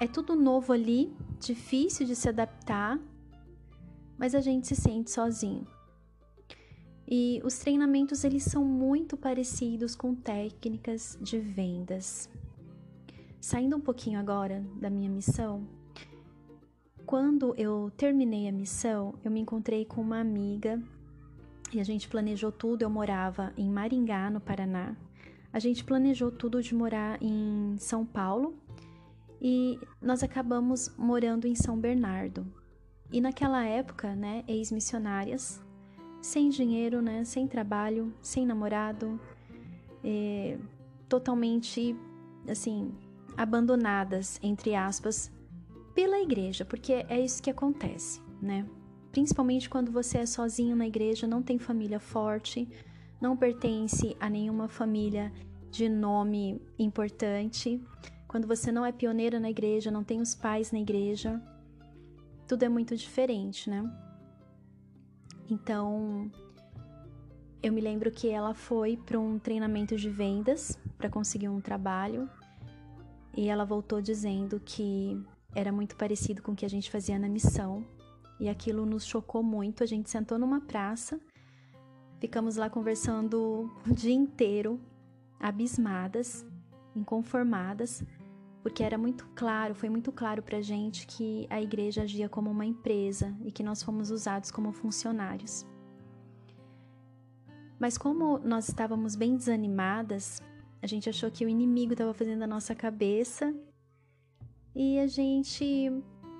é 0.00 0.08
tudo 0.08 0.34
novo 0.34 0.72
ali, 0.72 1.16
difícil 1.38 2.04
de 2.04 2.16
se 2.16 2.28
adaptar, 2.28 2.98
mas 4.18 4.34
a 4.34 4.40
gente 4.40 4.66
se 4.66 4.74
sente 4.74 5.10
sozinho. 5.10 5.66
E 7.08 7.40
os 7.44 7.58
treinamentos 7.58 8.24
eles 8.24 8.42
são 8.42 8.64
muito 8.64 9.16
parecidos 9.16 9.94
com 9.94 10.14
técnicas 10.14 11.16
de 11.20 11.38
vendas. 11.38 12.28
Saindo 13.40 13.76
um 13.76 13.80
pouquinho 13.80 14.18
agora 14.18 14.64
da 14.80 14.90
minha 14.90 15.08
missão, 15.08 15.66
quando 17.06 17.54
eu 17.56 17.90
terminei 17.96 18.48
a 18.48 18.52
missão, 18.52 19.14
eu 19.24 19.30
me 19.30 19.40
encontrei 19.40 19.84
com 19.84 20.00
uma 20.00 20.20
amiga 20.20 20.80
e 21.72 21.80
a 21.80 21.84
gente 21.84 22.08
planejou 22.08 22.50
tudo. 22.50 22.82
Eu 22.82 22.90
morava 22.90 23.52
em 23.56 23.70
Maringá, 23.70 24.30
no 24.30 24.40
Paraná. 24.40 24.96
A 25.52 25.58
gente 25.58 25.84
planejou 25.84 26.30
tudo 26.30 26.62
de 26.62 26.74
morar 26.74 27.18
em 27.22 27.76
São 27.78 28.04
Paulo 28.04 28.54
e 29.40 29.78
nós 30.00 30.22
acabamos 30.22 30.92
morando 30.96 31.46
em 31.46 31.54
São 31.54 31.78
Bernardo. 31.78 32.46
E 33.12 33.20
naquela 33.20 33.64
época, 33.64 34.14
né, 34.14 34.44
ex-missionárias 34.46 35.60
sem 36.20 36.50
dinheiro, 36.50 37.00
né? 37.00 37.24
Sem 37.24 37.46
trabalho, 37.46 38.12
sem 38.20 38.44
namorado, 38.44 39.18
é, 40.04 40.58
totalmente, 41.08 41.96
assim, 42.48 42.92
abandonadas, 43.36 44.38
entre 44.42 44.74
aspas, 44.74 45.32
pela 45.94 46.20
igreja, 46.20 46.64
porque 46.64 46.92
é 47.08 47.20
isso 47.20 47.42
que 47.42 47.50
acontece, 47.50 48.20
né? 48.40 48.66
Principalmente 49.12 49.68
quando 49.68 49.90
você 49.90 50.18
é 50.18 50.26
sozinho 50.26 50.76
na 50.76 50.86
igreja, 50.86 51.26
não 51.26 51.42
tem 51.42 51.58
família 51.58 51.98
forte, 51.98 52.68
não 53.20 53.36
pertence 53.36 54.16
a 54.20 54.30
nenhuma 54.30 54.68
família 54.68 55.32
de 55.70 55.88
nome 55.88 56.60
importante, 56.78 57.80
quando 58.26 58.46
você 58.46 58.70
não 58.70 58.86
é 58.86 58.92
pioneira 58.92 59.40
na 59.40 59.50
igreja, 59.50 59.90
não 59.90 60.04
tem 60.04 60.20
os 60.20 60.34
pais 60.34 60.70
na 60.70 60.78
igreja, 60.78 61.40
tudo 62.46 62.64
é 62.64 62.68
muito 62.68 62.96
diferente, 62.96 63.68
né? 63.68 63.82
Então, 65.48 66.30
eu 67.62 67.72
me 67.72 67.80
lembro 67.80 68.10
que 68.10 68.28
ela 68.28 68.54
foi 68.54 68.96
para 68.96 69.18
um 69.18 69.38
treinamento 69.38 69.96
de 69.96 70.08
vendas 70.08 70.78
para 70.96 71.10
conseguir 71.10 71.48
um 71.48 71.60
trabalho 71.60 72.28
e 73.36 73.48
ela 73.48 73.64
voltou 73.64 74.00
dizendo 74.00 74.60
que 74.60 75.20
era 75.54 75.72
muito 75.72 75.96
parecido 75.96 76.40
com 76.40 76.52
o 76.52 76.56
que 76.56 76.64
a 76.64 76.70
gente 76.70 76.90
fazia 76.90 77.18
na 77.18 77.28
missão 77.28 77.84
e 78.40 78.48
aquilo 78.48 78.86
nos 78.86 79.04
chocou 79.04 79.42
muito. 79.42 79.84
A 79.84 79.86
gente 79.86 80.10
sentou 80.10 80.38
numa 80.38 80.60
praça, 80.60 81.20
ficamos 82.18 82.56
lá 82.56 82.70
conversando 82.70 83.70
o 83.86 83.94
dia 83.94 84.14
inteiro, 84.14 84.80
abismadas, 85.38 86.44
inconformadas, 86.96 88.02
porque 88.62 88.82
era 88.82 88.98
muito 88.98 89.26
claro, 89.34 89.74
foi 89.74 89.88
muito 89.88 90.10
claro 90.10 90.42
para 90.42 90.60
gente 90.60 91.06
que 91.06 91.46
a 91.48 91.60
igreja 91.60 92.02
agia 92.02 92.28
como 92.28 92.50
uma 92.50 92.64
empresa 92.64 93.34
e 93.44 93.52
que 93.52 93.62
nós 93.62 93.82
fomos 93.82 94.10
usados 94.10 94.50
como 94.50 94.72
funcionários. 94.72 95.66
Mas 97.78 97.96
como 97.96 98.38
nós 98.38 98.68
estávamos 98.68 99.16
bem 99.16 99.36
desanimadas, 99.36 100.42
a 100.82 100.86
gente 100.86 101.08
achou 101.08 101.30
que 101.30 101.44
o 101.44 101.48
inimigo 101.48 101.92
estava 101.92 102.12
fazendo 102.12 102.42
a 102.42 102.46
nossa 102.46 102.74
cabeça 102.74 103.54
e 104.74 104.98
a 104.98 105.06
gente 105.06 105.90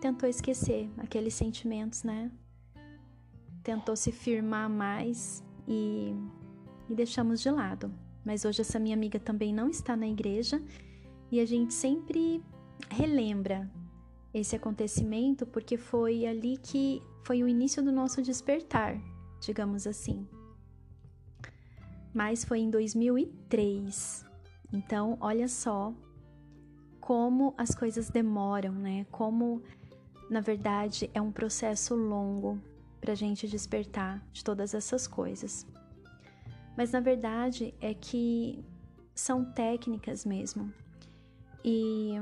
tentou 0.00 0.28
esquecer 0.28 0.90
aqueles 0.99 1.35
sentimentos, 1.35 2.02
né? 2.02 2.30
Tentou 3.62 3.95
se 3.95 4.11
firmar 4.11 4.69
mais 4.69 5.45
e 5.69 6.14
e 6.90 6.95
deixamos 6.95 7.40
de 7.40 7.50
lado. 7.50 7.92
Mas 8.25 8.45
hoje 8.45 8.61
essa 8.61 8.78
minha 8.78 8.97
amiga 8.97 9.19
também 9.19 9.54
não 9.54 9.71
está 9.71 9.97
na 9.97 10.09
igreja 10.09 10.61
e 11.30 11.38
a 11.38 11.47
gente 11.47 11.73
sempre 11.73 12.42
relembra 12.90 13.71
esse 14.35 14.57
acontecimento 14.57 15.47
porque 15.47 15.76
foi 15.76 16.26
ali 16.26 16.57
que 16.59 17.00
foi 17.25 17.42
o 17.42 17.49
início 17.49 17.83
do 17.83 17.92
nosso 17.92 18.21
despertar, 18.21 19.00
digamos 19.40 19.87
assim. 19.87 20.26
Mas 22.12 22.45
foi 22.45 22.59
em 22.59 22.71
2003. 22.71 24.26
Então, 24.73 25.16
olha 25.21 25.47
só 25.47 25.95
como 27.00 27.54
as 27.57 27.75
coisas 27.75 28.11
demoram, 28.11 28.73
né? 28.73 29.07
Como, 29.11 29.62
na 30.30 30.40
verdade, 30.40 31.10
é 31.12 31.20
um 31.20 31.32
processo 31.32 31.96
longo 31.96 32.62
para 33.00 33.12
a 33.12 33.16
gente 33.16 33.49
despertar 33.49 34.25
de 34.32 34.44
todas 34.44 34.75
essas 34.75 35.08
coisas. 35.08 35.66
Mas 36.76 36.92
na 36.92 37.00
verdade 37.00 37.75
é 37.80 37.92
que 37.92 38.64
são 39.12 39.44
técnicas 39.44 40.25
mesmo. 40.25 40.72
E 41.64 42.12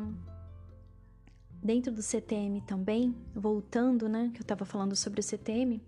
dentro 1.63 1.93
do 1.93 2.01
CTM 2.01 2.63
também, 2.63 3.15
voltando, 3.35 4.09
né, 4.09 4.31
que 4.33 4.41
eu 4.41 4.43
estava 4.43 4.65
falando 4.65 4.97
sobre 4.97 5.21
o 5.21 5.23
CTM, 5.23 5.83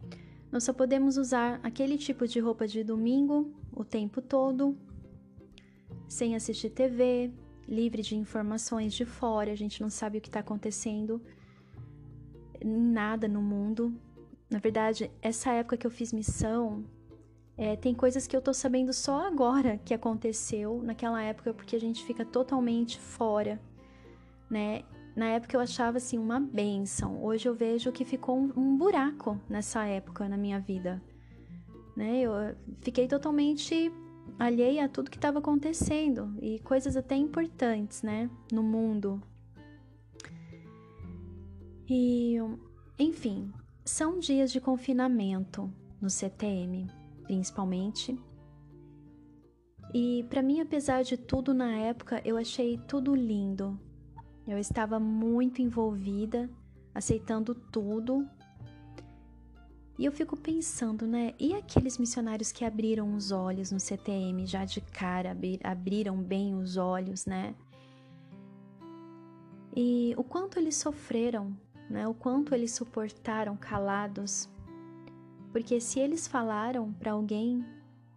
nós 0.52 0.64
só 0.64 0.74
podemos 0.74 1.16
usar 1.16 1.58
aquele 1.62 1.96
tipo 1.96 2.28
de 2.28 2.38
roupa 2.38 2.68
de 2.68 2.84
domingo 2.84 3.50
o 3.72 3.82
tempo 3.82 4.20
todo, 4.20 4.76
sem 6.06 6.36
assistir 6.36 6.68
TV, 6.68 7.32
livre 7.66 8.02
de 8.02 8.14
informações 8.14 8.92
de 8.92 9.06
fora, 9.06 9.52
a 9.52 9.56
gente 9.56 9.80
não 9.80 9.88
sabe 9.88 10.18
o 10.18 10.20
que 10.20 10.28
está 10.28 10.40
acontecendo 10.40 11.22
nada 12.64 13.28
no 13.28 13.40
mundo. 13.40 13.94
Na 14.50 14.58
verdade, 14.58 15.10
essa 15.22 15.52
época 15.52 15.76
que 15.76 15.86
eu 15.86 15.90
fiz 15.90 16.12
missão, 16.12 16.84
é, 17.56 17.76
tem 17.76 17.94
coisas 17.94 18.26
que 18.26 18.36
eu 18.36 18.40
tô 18.40 18.54
sabendo 18.54 18.92
só 18.92 19.26
agora 19.26 19.78
que 19.84 19.92
aconteceu 19.92 20.82
naquela 20.82 21.22
época, 21.22 21.52
porque 21.52 21.76
a 21.76 21.80
gente 21.80 22.04
fica 22.04 22.24
totalmente 22.24 22.98
fora, 22.98 23.60
né? 24.48 24.82
Na 25.14 25.26
época 25.26 25.56
eu 25.56 25.60
achava 25.60 25.98
assim 25.98 26.18
uma 26.18 26.40
benção. 26.40 27.22
Hoje 27.22 27.48
eu 27.48 27.54
vejo 27.54 27.92
que 27.92 28.04
ficou 28.04 28.38
um, 28.38 28.52
um 28.56 28.76
buraco 28.76 29.38
nessa 29.48 29.84
época 29.84 30.28
na 30.28 30.36
minha 30.36 30.58
vida, 30.58 31.02
né? 31.94 32.20
Eu 32.20 32.32
fiquei 32.80 33.06
totalmente 33.06 33.92
alheia 34.38 34.86
a 34.86 34.88
tudo 34.88 35.10
que 35.10 35.18
estava 35.18 35.38
acontecendo 35.38 36.34
e 36.40 36.58
coisas 36.60 36.96
até 36.96 37.14
importantes, 37.14 38.02
né, 38.02 38.30
no 38.50 38.62
mundo. 38.62 39.22
E, 41.90 42.36
enfim, 42.96 43.52
são 43.84 44.20
dias 44.20 44.52
de 44.52 44.60
confinamento 44.60 45.68
no 46.00 46.08
CTM 46.08 46.88
principalmente. 47.30 48.18
E 49.94 50.26
para 50.28 50.42
mim, 50.42 50.60
apesar 50.60 51.04
de 51.04 51.16
tudo 51.16 51.54
na 51.54 51.70
época, 51.76 52.20
eu 52.24 52.36
achei 52.36 52.76
tudo 52.88 53.14
lindo. 53.14 53.78
Eu 54.48 54.58
estava 54.58 54.98
muito 54.98 55.62
envolvida, 55.62 56.50
aceitando 56.92 57.54
tudo. 57.54 58.28
E 59.96 60.04
eu 60.04 60.10
fico 60.10 60.36
pensando, 60.36 61.06
né? 61.06 61.34
E 61.38 61.54
aqueles 61.54 61.98
missionários 61.98 62.50
que 62.50 62.64
abriram 62.64 63.14
os 63.14 63.30
olhos 63.30 63.70
no 63.70 63.78
CTM 63.78 64.44
já 64.44 64.64
de 64.64 64.80
cara, 64.80 65.36
abriram 65.62 66.20
bem 66.20 66.56
os 66.56 66.76
olhos, 66.76 67.26
né? 67.26 67.54
E 69.76 70.14
o 70.16 70.24
quanto 70.24 70.58
eles 70.58 70.74
sofreram, 70.74 71.56
né? 71.90 72.06
O 72.08 72.14
quanto 72.14 72.54
eles 72.54 72.72
suportaram 72.72 73.56
calados 73.56 74.48
porque 75.52 75.80
se 75.80 75.98
eles 75.98 76.28
falaram 76.28 76.92
para 76.92 77.12
alguém, 77.12 77.64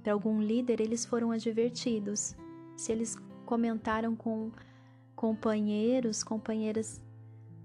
para 0.03 0.13
algum 0.13 0.41
líder, 0.41 0.79
eles 0.79 1.03
foram 1.03 1.31
advertidos. 1.31 2.35
Se 2.77 2.91
eles 2.91 3.15
comentaram 3.45 4.15
com 4.15 4.51
companheiros, 5.15 6.23
companheiras 6.23 7.01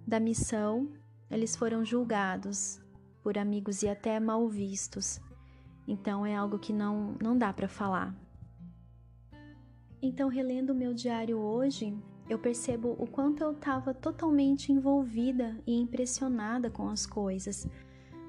da 0.06 0.18
missão, 0.18 0.88
eles 1.30 1.54
foram 1.54 1.84
julgados 1.84 2.80
por 3.22 3.36
amigos 3.36 3.82
e 3.82 3.88
até 3.88 4.18
mal 4.18 4.48
vistos. 4.48 5.20
Então 5.86 6.24
é 6.24 6.34
algo 6.34 6.58
que 6.58 6.72
não, 6.72 7.16
não 7.22 7.36
dá 7.36 7.52
para 7.52 7.68
falar. 7.68 8.14
Então, 10.00 10.28
relendo 10.28 10.70
o 10.70 10.74
meu 10.74 10.94
diário 10.94 11.38
hoje, 11.38 11.94
eu 12.28 12.38
percebo 12.38 12.94
o 12.98 13.06
quanto 13.06 13.42
eu 13.42 13.52
estava 13.52 13.94
totalmente 13.94 14.70
envolvida 14.70 15.58
e 15.66 15.74
impressionada 15.80 16.70
com 16.70 16.88
as 16.88 17.06
coisas, 17.06 17.66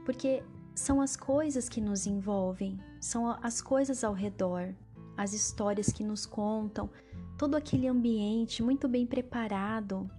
porque 0.06 0.42
são 0.74 1.02
as 1.02 1.18
coisas 1.18 1.68
que 1.68 1.82
nos 1.82 2.08
envolvem, 2.08 2.80
são 3.02 3.30
as 3.44 3.62
coisas 3.62 4.04
ao 4.04 4.14
redor, 4.14 4.74
as 5.18 5.34
histórias 5.34 5.92
que 5.92 6.04
nos 6.04 6.26
contam, 6.26 6.90
todo 7.38 7.56
aquele 7.56 7.88
ambiente 7.88 8.64
muito 8.64 8.88
bem 8.88 9.06
preparado, 9.06 10.10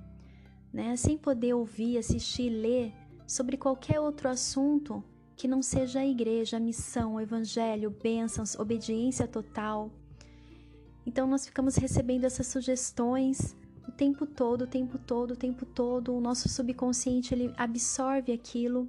né? 0.73 0.95
Sem 0.97 1.17
poder 1.17 1.55
ouvir, 1.55 1.97
assistir, 1.97 2.51
ler 2.51 2.93
sobre 3.27 3.57
qualquer 3.57 3.99
outro 3.99 4.29
assunto 4.29 5.03
que 5.35 5.49
não 5.49 5.63
seja 5.63 6.01
a 6.01 6.07
igreja, 6.07 6.59
a 6.59 6.61
missão, 6.61 7.15
o 7.15 7.21
evangelho, 7.21 7.91
bênçãos, 7.91 8.55
obediência 8.57 9.27
total. 9.27 9.91
Então 11.07 11.27
nós 11.27 11.47
ficamos 11.47 11.77
recebendo 11.77 12.25
essas 12.25 12.47
sugestões 12.47 13.57
tempo 14.01 14.25
todo, 14.25 14.63
o 14.63 14.67
tempo 14.67 14.99
todo, 14.99 15.33
o 15.33 15.37
tempo 15.37 15.67
todo. 15.67 16.17
O 16.17 16.23
nosso 16.23 16.49
subconsciente 16.49 17.35
ele 17.35 17.53
absorve 17.55 18.33
aquilo 18.33 18.89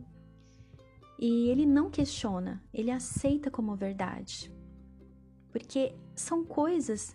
e 1.20 1.50
ele 1.50 1.66
não 1.66 1.90
questiona, 1.90 2.64
ele 2.74 2.90
aceita 2.90 3.52
como 3.52 3.76
verdade. 3.76 4.50
Porque 5.52 5.94
são 6.16 6.46
coisas 6.46 7.14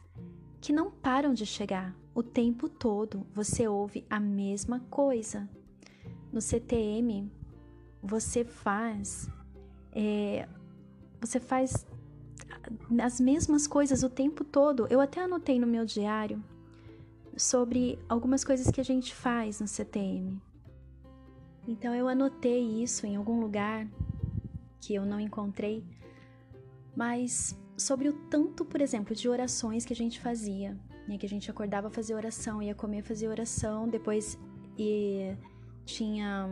que 0.61 0.75
não 0.75 0.91
param 0.91 1.33
de 1.33 1.47
chegar. 1.47 1.97
O 2.15 2.23
tempo 2.23 2.69
todo 2.69 3.27
você 3.33 3.67
ouve 3.67 4.05
a 4.11 4.21
mesma 4.21 4.81
coisa. 4.91 5.49
No 6.31 6.43
CTM, 6.43 7.33
você 8.03 8.45
faz. 8.45 9.27
É, 9.91 10.47
você 11.19 11.41
faz 11.41 11.87
as 13.03 13.19
mesmas 13.19 13.67
coisas 13.67 14.03
o 14.03 14.11
tempo 14.11 14.45
todo. 14.45 14.87
Eu 14.91 15.01
até 15.01 15.23
anotei 15.23 15.59
no 15.59 15.67
meu 15.67 15.87
diário 15.87 16.45
sobre 17.37 17.99
algumas 18.09 18.45
coisas 18.45 18.71
que 18.71 18.81
a 18.81 18.85
gente 18.85 19.15
faz 19.15 19.61
no 19.61 19.69
CTM. 19.69 20.41
Então 21.69 21.95
eu 21.95 22.09
anotei 22.09 22.83
isso 22.83 23.07
em 23.07 23.17
algum 23.17 23.41
lugar 23.41 23.87
que 24.81 24.95
eu 24.95 25.05
não 25.05 25.19
encontrei, 25.19 25.85
mas 26.95 27.59
sobre 27.77 28.09
o 28.09 28.13
tanto, 28.31 28.65
por 28.65 28.81
exemplo, 28.81 29.15
de 29.15 29.29
orações 29.29 29.85
que 29.85 29.93
a 29.93 29.97
gente 29.97 30.21
fazia, 30.21 30.79
né? 31.07 31.19
Que 31.19 31.27
a 31.27 31.29
gente 31.29 31.51
acordava 31.51 31.91
fazer 31.91 32.15
oração, 32.15 32.63
ia 32.63 32.75
comer 32.75 33.03
fazer 33.03 33.29
oração, 33.29 33.89
depois 33.89 34.39
e 34.79 35.37
tinha 35.85 36.49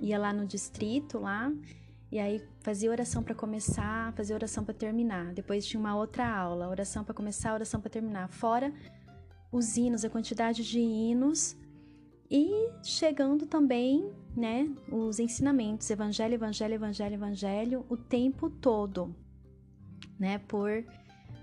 ia 0.00 0.18
lá 0.18 0.32
no 0.32 0.46
distrito 0.46 1.18
lá 1.18 1.52
e 2.12 2.18
aí 2.18 2.42
fazia 2.60 2.90
oração 2.90 3.22
para 3.22 3.34
começar, 3.34 4.12
fazia 4.14 4.34
oração 4.34 4.64
para 4.64 4.74
terminar. 4.74 5.32
Depois 5.32 5.64
tinha 5.64 5.78
uma 5.78 5.94
outra 5.94 6.28
aula, 6.28 6.68
oração 6.68 7.04
para 7.04 7.14
começar, 7.14 7.54
oração 7.54 7.80
para 7.80 7.90
terminar. 7.90 8.28
Fora 8.28 8.72
os 9.50 9.76
hinos, 9.76 10.04
a 10.04 10.10
quantidade 10.10 10.64
de 10.64 10.80
hinos 10.80 11.56
e 12.30 12.70
chegando 12.84 13.46
também, 13.46 14.12
né, 14.36 14.68
os 14.90 15.18
ensinamentos, 15.18 15.90
evangelho, 15.90 16.34
evangelho, 16.34 16.74
evangelho, 16.74 17.14
evangelho, 17.14 17.86
o 17.88 17.96
tempo 17.96 18.48
todo, 18.48 19.14
né, 20.18 20.38
por 20.38 20.84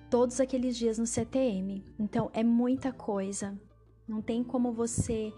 todos 0.09 0.39
aqueles 0.39 0.77
dias 0.77 0.97
no 0.97 1.05
CTM. 1.05 1.83
Então 1.99 2.31
é 2.33 2.43
muita 2.43 2.93
coisa. 2.93 3.59
Não 4.07 4.21
tem 4.21 4.43
como 4.43 4.71
você 4.71 5.33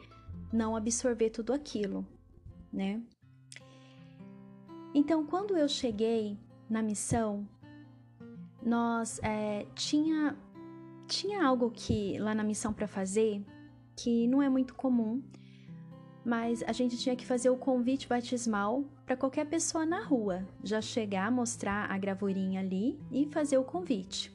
não 0.54 0.76
absorver 0.76 1.32
tudo 1.32 1.54
aquilo, 1.54 2.06
né? 2.72 3.02
Então, 4.94 5.26
quando 5.26 5.56
eu 5.56 5.68
cheguei 5.68 6.38
na 6.70 6.82
missão, 6.82 7.48
nós 8.62 9.20
é, 9.24 9.66
tinha 9.76 10.36
tinha 11.10 11.44
algo 11.44 11.72
que 11.72 12.18
lá 12.20 12.34
na 12.34 12.44
missão 12.44 12.72
para 12.72 12.88
fazer 12.88 13.44
que 13.96 14.28
não 14.28 14.42
é 14.42 14.48
muito 14.48 14.76
comum, 14.76 15.22
mas 16.24 16.64
a 16.64 16.72
gente 16.72 16.98
tinha 16.98 17.16
que 17.16 17.26
fazer 17.26 17.50
o 17.50 17.58
convite 17.58 18.08
batismal 18.08 18.86
para 19.06 19.18
qualquer 19.18 19.46
pessoa 19.46 19.86
na 19.86 20.04
rua, 20.04 20.48
já 20.64 20.80
chegar, 20.80 21.32
mostrar 21.32 21.92
a 21.92 21.98
gravurinha 21.98 22.62
ali 22.62 23.00
e 23.12 23.26
fazer 23.26 23.58
o 23.58 23.64
convite. 23.64 24.32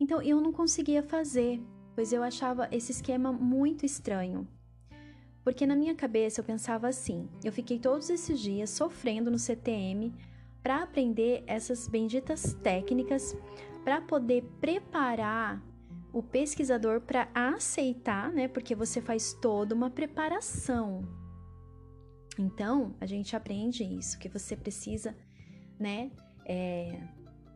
Então 0.00 0.20
eu 0.20 0.40
não 0.40 0.52
conseguia 0.52 1.02
fazer, 1.02 1.62
pois 1.94 2.12
eu 2.12 2.22
achava 2.22 2.68
esse 2.70 2.92
esquema 2.92 3.32
muito 3.32 3.86
estranho. 3.86 4.46
Porque 5.44 5.66
na 5.66 5.76
minha 5.76 5.94
cabeça 5.94 6.40
eu 6.40 6.44
pensava 6.44 6.88
assim: 6.88 7.28
eu 7.42 7.52
fiquei 7.52 7.78
todos 7.78 8.10
esses 8.10 8.38
dias 8.38 8.70
sofrendo 8.70 9.30
no 9.30 9.38
CTM 9.38 10.12
para 10.62 10.82
aprender 10.82 11.42
essas 11.46 11.88
benditas 11.88 12.54
técnicas 12.62 13.36
para 13.84 14.00
poder 14.00 14.42
preparar 14.60 15.62
o 16.12 16.22
pesquisador 16.22 17.00
para 17.00 17.28
aceitar, 17.34 18.32
né? 18.32 18.48
Porque 18.48 18.74
você 18.74 19.00
faz 19.00 19.32
toda 19.34 19.74
uma 19.74 19.90
preparação. 19.90 21.02
Então, 22.38 22.94
a 23.00 23.06
gente 23.06 23.34
aprende 23.34 23.82
isso, 23.84 24.18
que 24.18 24.28
você 24.28 24.56
precisa, 24.56 25.16
né? 25.78 26.10
É, 26.44 27.00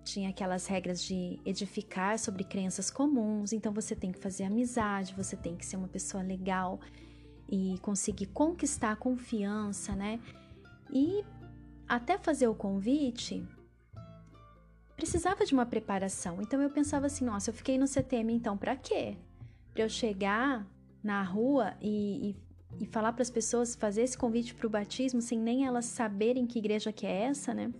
tinha 0.04 0.30
aquelas 0.30 0.66
regras 0.66 1.02
de 1.02 1.40
edificar 1.44 2.18
sobre 2.18 2.44
crenças 2.44 2.90
comuns, 2.90 3.52
então 3.52 3.72
você 3.72 3.94
tem 3.94 4.10
que 4.10 4.18
fazer 4.18 4.44
amizade, 4.44 5.14
você 5.14 5.36
tem 5.36 5.56
que 5.56 5.64
ser 5.64 5.76
uma 5.76 5.88
pessoa 5.88 6.22
legal 6.22 6.80
e 7.48 7.78
conseguir 7.80 8.26
conquistar 8.26 8.92
a 8.92 8.96
confiança, 8.96 9.94
né? 9.94 10.20
E 10.92 11.24
até 11.88 12.18
fazer 12.18 12.48
o 12.48 12.54
convite, 12.54 13.46
precisava 14.96 15.44
de 15.44 15.52
uma 15.54 15.66
preparação. 15.66 16.40
Então 16.40 16.60
eu 16.60 16.70
pensava 16.70 17.06
assim, 17.06 17.24
nossa, 17.24 17.50
eu 17.50 17.54
fiquei 17.54 17.78
no 17.78 17.86
CTM 17.86 18.32
então 18.32 18.56
para 18.56 18.76
quê? 18.76 19.16
Para 19.72 19.82
eu 19.84 19.88
chegar 19.88 20.66
na 21.02 21.22
rua 21.22 21.74
e, 21.80 22.36
e, 22.78 22.84
e 22.84 22.86
falar 22.86 23.12
para 23.12 23.22
as 23.22 23.30
pessoas, 23.30 23.74
fazer 23.74 24.02
esse 24.02 24.16
convite 24.16 24.54
para 24.54 24.66
o 24.66 24.70
batismo 24.70 25.20
sem 25.20 25.38
nem 25.38 25.66
elas 25.66 25.86
saberem 25.86 26.46
que 26.46 26.58
igreja 26.58 26.92
que 26.92 27.06
é 27.06 27.22
essa, 27.24 27.52
né? 27.52 27.72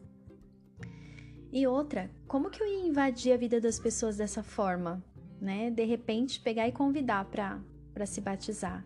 E 1.53 1.66
outra, 1.66 2.11
como 2.27 2.48
que 2.48 2.62
eu 2.62 2.66
ia 2.66 2.87
invadir 2.87 3.33
a 3.33 3.37
vida 3.37 3.61
das 3.61 3.79
pessoas 3.79 4.16
dessa 4.16 4.42
forma, 4.42 5.05
né? 5.40 5.70
De 5.70 5.85
repente 5.85 6.40
pegar 6.40 6.66
e 6.66 6.72
convidar 6.72 7.27
para 7.27 8.07
se 8.07 8.20
batizar. 8.22 8.85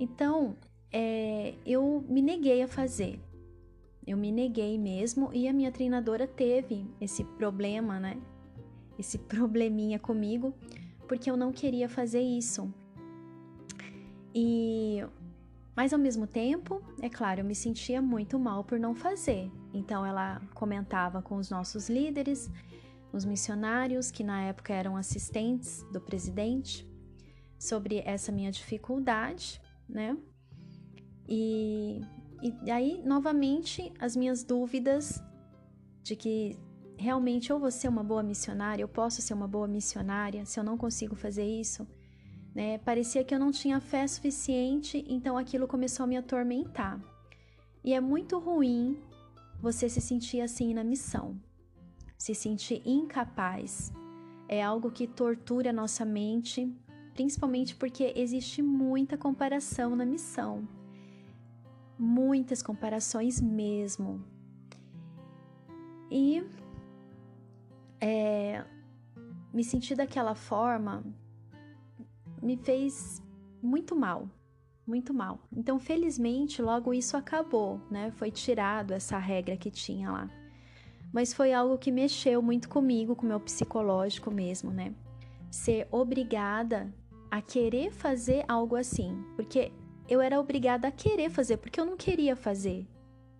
Então, 0.00 0.56
é, 0.90 1.54
eu 1.66 2.04
me 2.08 2.22
neguei 2.22 2.62
a 2.62 2.68
fazer. 2.68 3.20
Eu 4.06 4.16
me 4.16 4.30
neguei 4.30 4.78
mesmo 4.78 5.30
e 5.32 5.48
a 5.48 5.52
minha 5.52 5.72
treinadora 5.72 6.26
teve 6.26 6.86
esse 7.00 7.24
problema, 7.24 7.98
né? 7.98 8.20
Esse 8.98 9.18
probleminha 9.26 9.98
comigo, 9.98 10.54
porque 11.08 11.30
eu 11.30 11.36
não 11.36 11.52
queria 11.52 11.88
fazer 11.88 12.20
isso. 12.20 12.72
E 14.34 15.02
mas 15.74 15.92
ao 15.92 15.98
mesmo 15.98 16.26
tempo, 16.26 16.80
é 17.02 17.10
claro, 17.10 17.40
eu 17.40 17.44
me 17.44 17.54
sentia 17.54 18.00
muito 18.00 18.38
mal 18.38 18.64
por 18.64 18.78
não 18.78 18.94
fazer. 18.94 19.50
Então 19.74 20.06
ela 20.06 20.40
comentava 20.54 21.20
com 21.20 21.36
os 21.36 21.50
nossos 21.50 21.90
líderes, 21.90 22.50
os 23.12 23.26
missionários 23.26 24.10
que 24.10 24.24
na 24.24 24.42
época 24.44 24.72
eram 24.72 24.96
assistentes 24.96 25.84
do 25.92 26.00
presidente, 26.00 26.88
sobre 27.58 27.98
essa 28.06 28.32
minha 28.32 28.50
dificuldade, 28.50 29.60
né? 29.86 30.16
E 31.28 32.00
e 32.42 32.70
aí, 32.70 33.02
novamente, 33.04 33.92
as 33.98 34.14
minhas 34.14 34.44
dúvidas 34.44 35.22
de 36.02 36.14
que 36.14 36.58
realmente 36.98 37.52
ou 37.52 37.58
vou 37.58 37.70
ser 37.70 37.88
uma 37.88 38.02
boa 38.02 38.22
missionária, 38.22 38.82
eu 38.82 38.88
posso 38.88 39.20
ser 39.20 39.34
uma 39.34 39.48
boa 39.48 39.66
missionária 39.68 40.44
se 40.44 40.58
eu 40.58 40.64
não 40.64 40.76
consigo 40.78 41.14
fazer 41.14 41.44
isso, 41.44 41.86
né? 42.54 42.78
Parecia 42.78 43.24
que 43.24 43.34
eu 43.34 43.38
não 43.38 43.50
tinha 43.50 43.80
fé 43.80 44.06
suficiente, 44.06 45.04
então 45.08 45.36
aquilo 45.36 45.66
começou 45.66 46.04
a 46.04 46.06
me 46.06 46.16
atormentar. 46.16 47.00
E 47.84 47.92
é 47.92 48.00
muito 48.00 48.38
ruim 48.38 48.98
você 49.60 49.88
se 49.88 50.00
sentir 50.00 50.40
assim 50.40 50.74
na 50.74 50.84
missão, 50.84 51.40
se 52.16 52.34
sentir 52.34 52.82
incapaz. 52.84 53.92
É 54.48 54.62
algo 54.62 54.90
que 54.90 55.06
tortura 55.06 55.70
a 55.70 55.72
nossa 55.72 56.04
mente, 56.04 56.72
principalmente 57.14 57.74
porque 57.74 58.12
existe 58.16 58.62
muita 58.62 59.18
comparação 59.18 59.96
na 59.96 60.04
missão 60.04 60.66
muitas 61.98 62.62
comparações 62.62 63.40
mesmo. 63.40 64.22
E 66.10 66.44
é, 68.00 68.64
me 69.52 69.64
sentir 69.64 69.94
daquela 69.94 70.34
forma 70.34 71.02
me 72.42 72.56
fez 72.56 73.22
muito 73.62 73.96
mal, 73.96 74.28
muito 74.86 75.12
mal. 75.12 75.40
Então, 75.52 75.78
felizmente, 75.78 76.62
logo 76.62 76.94
isso 76.94 77.16
acabou, 77.16 77.80
né? 77.90 78.10
Foi 78.12 78.30
tirado 78.30 78.92
essa 78.92 79.18
regra 79.18 79.56
que 79.56 79.70
tinha 79.70 80.10
lá. 80.10 80.30
Mas 81.12 81.32
foi 81.32 81.52
algo 81.52 81.78
que 81.78 81.90
mexeu 81.90 82.42
muito 82.42 82.68
comigo, 82.68 83.16
com 83.16 83.26
meu 83.26 83.40
psicológico 83.40 84.30
mesmo, 84.30 84.70
né? 84.70 84.94
Ser 85.50 85.88
obrigada 85.90 86.92
a 87.30 87.40
querer 87.40 87.90
fazer 87.90 88.44
algo 88.46 88.76
assim, 88.76 89.24
porque 89.34 89.72
eu 90.08 90.20
era 90.20 90.38
obrigada 90.38 90.88
a 90.88 90.92
querer 90.92 91.30
fazer, 91.30 91.56
porque 91.56 91.80
eu 91.80 91.84
não 91.84 91.96
queria 91.96 92.36
fazer. 92.36 92.86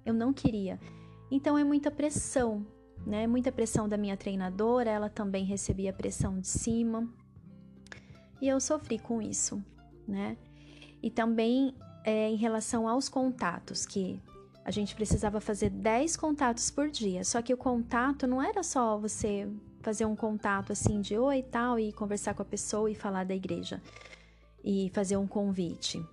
Eu 0.05 0.15
não 0.15 0.33
queria. 0.33 0.79
Então 1.31 1.57
é 1.57 1.65
muita 1.65 1.91
pressão, 1.91 2.67
né? 3.07 3.27
Muita 3.27 3.53
pressão 3.53 3.89
da 3.89 3.97
minha 3.97 4.17
treinadora, 4.17 4.91
ela 4.91 5.09
também 5.09 5.45
recebia 5.45 5.93
pressão 5.93 6.41
de 6.41 6.49
cima. 6.49 7.09
E 8.41 8.49
eu 8.49 8.61
sofri 8.61 8.99
com 8.99 9.23
isso, 9.23 9.63
né? 10.07 10.37
E 11.03 11.11
também 11.11 11.75
é, 12.05 12.29
em 12.29 12.37
relação 12.37 12.89
aos 12.89 13.09
contatos, 13.09 13.87
que 13.87 14.21
a 14.65 14.71
gente 14.71 14.95
precisava 14.95 15.41
fazer 15.41 15.71
10 15.71 16.17
contatos 16.17 16.71
por 16.71 16.91
dia. 16.91 17.23
Só 17.25 17.41
que 17.41 17.55
o 17.55 17.57
contato 17.57 18.27
não 18.27 18.43
era 18.43 18.63
só 18.63 18.99
você 18.99 19.49
fazer 19.81 20.05
um 20.05 20.17
contato 20.17 20.73
assim 20.73 21.01
de 21.01 21.17
oi 21.17 21.39
e 21.39 21.43
tal 21.45 21.79
e 21.79 21.93
conversar 21.93 22.35
com 22.35 22.43
a 22.43 22.45
pessoa 22.45 22.91
e 22.91 22.95
falar 22.95 23.25
da 23.25 23.35
igreja 23.35 23.81
e 24.65 24.91
fazer 24.93 25.17
um 25.17 25.29
convite 25.29 26.05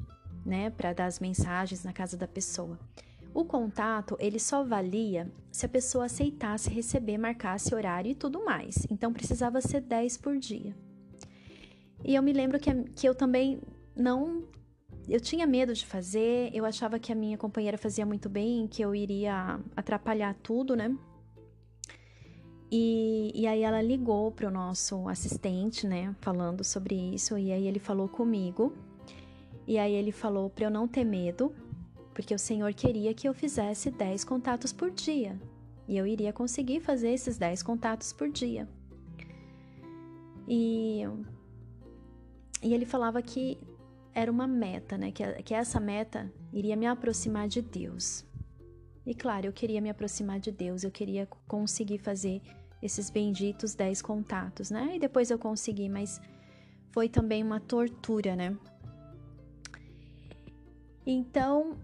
né, 0.46 0.70
para 0.70 0.94
dar 0.94 1.06
as 1.06 1.20
mensagens 1.20 1.84
na 1.84 1.94
casa 1.94 2.18
da 2.18 2.28
pessoa. 2.28 2.80
O 3.34 3.44
contato, 3.44 4.16
ele 4.20 4.40
só 4.40 4.64
valia 4.64 5.32
se 5.52 5.66
a 5.66 5.70
pessoa 5.70 6.06
aceitasse 6.06 6.70
receber, 6.70 7.18
marcasse 7.18 7.74
horário 7.74 8.12
e 8.12 8.16
tudo 8.16 8.46
mais. 8.46 8.86
Então 8.92 9.12
precisava 9.12 9.60
ser 9.60 9.82
10 9.82 10.18
por 10.18 10.38
dia. 10.38 10.76
E 12.06 12.14
eu 12.14 12.22
me 12.22 12.34
lembro 12.34 12.60
que, 12.60 12.72
que 12.96 13.08
eu 13.08 13.16
também 13.16 13.60
não 13.96 14.44
eu 15.08 15.20
tinha 15.20 15.46
medo 15.46 15.74
de 15.74 15.86
fazer, 15.86 16.50
eu 16.54 16.64
achava 16.64 16.98
que 16.98 17.12
a 17.12 17.16
minha 17.16 17.38
companheira 17.38 17.78
fazia 17.78 18.06
muito 18.06 18.30
bem, 18.30 18.68
que 18.68 18.82
eu 18.82 18.96
iria 18.96 19.60
atrapalhar 19.76 20.34
tudo, 20.36 20.76
né? 20.76 20.96
E, 22.72 23.32
e 23.36 23.46
aí 23.46 23.62
ela 23.62 23.82
ligou 23.82 24.32
para 24.32 24.48
o 24.48 24.52
nosso 24.52 25.08
assistente, 25.08 25.86
né, 25.86 26.16
falando 26.22 26.64
sobre 26.64 26.96
isso, 26.96 27.38
e 27.38 27.52
aí 27.52 27.68
ele 27.68 27.80
falou 27.80 28.08
comigo 28.08 28.74
e 29.68 29.78
aí 29.78 29.94
ele 29.94 30.12
falou 30.12 30.50
para 30.50 30.66
eu 30.66 30.72
não 30.72 30.88
ter 30.88 31.04
medo, 31.04 31.54
porque 32.14 32.34
o 32.34 32.40
Senhor 32.40 32.74
queria 32.74 33.14
que 33.14 33.28
eu 33.28 33.34
fizesse 33.34 33.90
10 33.90 34.24
contatos 34.24 34.72
por 34.72 34.92
dia. 34.92 35.40
E 35.88 35.98
eu 35.98 36.06
iria 36.06 36.32
conseguir 36.32 36.80
fazer 36.80 37.10
esses 37.10 37.38
10 37.38 37.64
contatos 37.64 38.14
por 38.14 38.30
dia. 38.30 38.68
E, 40.48 41.02
e 42.62 42.74
ele 42.74 42.86
falava 42.86 43.22
que 43.22 43.58
era 44.14 44.32
uma 44.32 44.48
meta, 44.48 44.98
né? 44.98 45.12
Que, 45.12 45.24
que 45.44 45.54
essa 45.54 45.80
meta 45.80 46.32
iria 46.52 46.76
me 46.76 46.86
aproximar 46.86 47.48
de 47.48 47.62
Deus. 47.62 48.26
E 49.06 49.14
claro, 49.14 49.48
eu 49.48 49.54
queria 49.54 49.82
me 49.82 49.90
aproximar 49.90 50.40
de 50.40 50.52
Deus, 50.52 50.84
eu 50.84 50.92
queria 50.92 51.28
conseguir 51.48 51.98
fazer 51.98 52.42
esses 52.82 53.10
benditos 53.10 53.74
10 53.76 54.02
contatos, 54.02 54.70
né? 54.70 54.96
E 54.96 55.00
depois 55.00 55.30
eu 55.32 55.40
consegui, 55.40 55.90
mas 55.90 56.22
foi 56.92 57.10
também 57.10 57.44
uma 57.44 57.60
tortura, 57.60 58.36
né? 58.36 58.56
Então, 61.06 61.78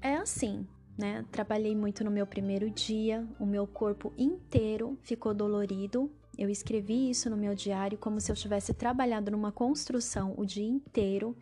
é 0.00 0.16
assim, 0.16 0.66
né? 0.96 1.24
Trabalhei 1.30 1.74
muito 1.74 2.04
no 2.04 2.10
meu 2.10 2.26
primeiro 2.26 2.70
dia, 2.70 3.26
o 3.38 3.46
meu 3.46 3.66
corpo 3.66 4.12
inteiro 4.16 4.98
ficou 5.02 5.34
dolorido. 5.34 6.10
Eu 6.36 6.48
escrevi 6.48 7.10
isso 7.10 7.28
no 7.28 7.36
meu 7.36 7.54
diário 7.54 7.98
como 7.98 8.20
se 8.20 8.32
eu 8.32 8.36
tivesse 8.36 8.72
trabalhado 8.72 9.30
numa 9.30 9.52
construção 9.52 10.34
o 10.36 10.46
dia 10.46 10.66
inteiro, 10.66 11.36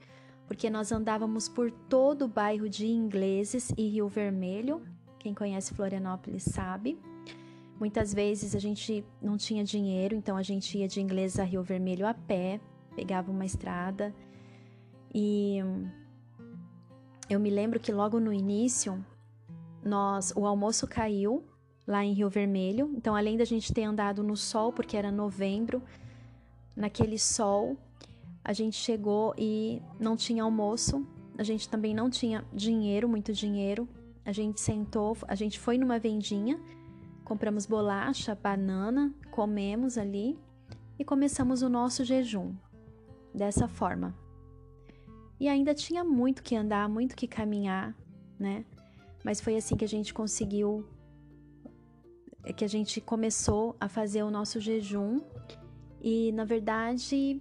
porque 0.46 0.68
nós 0.68 0.90
andávamos 0.90 1.48
por 1.48 1.70
todo 1.70 2.24
o 2.24 2.28
bairro 2.28 2.68
de 2.68 2.86
Ingleses 2.88 3.72
e 3.76 3.88
Rio 3.88 4.08
Vermelho. 4.08 4.82
Quem 5.18 5.32
conhece 5.32 5.74
Florianópolis 5.74 6.42
sabe. 6.42 6.98
Muitas 7.78 8.12
vezes 8.12 8.54
a 8.54 8.58
gente 8.58 9.04
não 9.22 9.36
tinha 9.36 9.62
dinheiro, 9.62 10.14
então 10.14 10.36
a 10.36 10.42
gente 10.42 10.76
ia 10.76 10.88
de 10.88 11.00
Ingleses 11.00 11.38
a 11.38 11.44
Rio 11.44 11.62
Vermelho 11.62 12.06
a 12.06 12.12
pé, 12.12 12.60
pegava 12.94 13.30
uma 13.30 13.44
estrada 13.44 14.14
e 15.14 15.60
eu 17.30 17.38
me 17.38 17.48
lembro 17.48 17.78
que 17.78 17.92
logo 17.92 18.18
no 18.18 18.32
início, 18.32 19.02
nós, 19.84 20.32
o 20.34 20.44
almoço 20.44 20.84
caiu 20.88 21.44
lá 21.86 22.04
em 22.04 22.12
Rio 22.12 22.28
Vermelho. 22.28 22.90
Então, 22.96 23.14
além 23.14 23.36
da 23.36 23.44
gente 23.44 23.72
ter 23.72 23.84
andado 23.84 24.20
no 24.24 24.36
sol, 24.36 24.72
porque 24.72 24.96
era 24.96 25.12
novembro, 25.12 25.80
naquele 26.74 27.16
sol, 27.20 27.76
a 28.44 28.52
gente 28.52 28.76
chegou 28.76 29.32
e 29.38 29.80
não 30.00 30.16
tinha 30.16 30.42
almoço. 30.42 31.06
A 31.38 31.44
gente 31.44 31.68
também 31.68 31.94
não 31.94 32.10
tinha 32.10 32.44
dinheiro, 32.52 33.08
muito 33.08 33.32
dinheiro. 33.32 33.88
A 34.24 34.32
gente 34.32 34.60
sentou, 34.60 35.16
a 35.28 35.36
gente 35.36 35.58
foi 35.58 35.78
numa 35.78 36.00
vendinha, 36.00 36.60
compramos 37.24 37.64
bolacha, 37.64 38.34
banana, 38.34 39.14
comemos 39.30 39.96
ali 39.96 40.36
e 40.98 41.04
começamos 41.04 41.62
o 41.62 41.68
nosso 41.68 42.04
jejum 42.04 42.54
dessa 43.32 43.68
forma. 43.68 44.19
E 45.40 45.48
ainda 45.48 45.74
tinha 45.74 46.04
muito 46.04 46.42
que 46.42 46.54
andar, 46.54 46.88
muito 46.88 47.16
que 47.16 47.26
caminhar, 47.26 47.96
né? 48.38 48.64
Mas 49.24 49.40
foi 49.40 49.56
assim 49.56 49.76
que 49.76 49.84
a 49.84 49.88
gente 49.88 50.14
conseguiu 50.14 50.86
que 52.56 52.64
a 52.64 52.68
gente 52.68 53.00
começou 53.00 53.76
a 53.78 53.88
fazer 53.88 54.22
o 54.22 54.30
nosso 54.30 54.60
jejum 54.60 55.20
e 56.00 56.32
na 56.32 56.44
verdade 56.44 57.40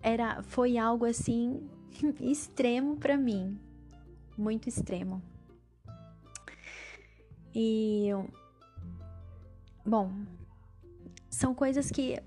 era 0.00 0.42
foi 0.42 0.78
algo 0.78 1.04
assim 1.04 1.68
extremo 2.20 2.96
para 2.96 3.16
mim, 3.16 3.58
muito 4.36 4.68
extremo. 4.68 5.22
E 7.54 8.10
bom, 9.84 10.12
são 11.30 11.54
coisas 11.54 11.90
que, 11.90 12.22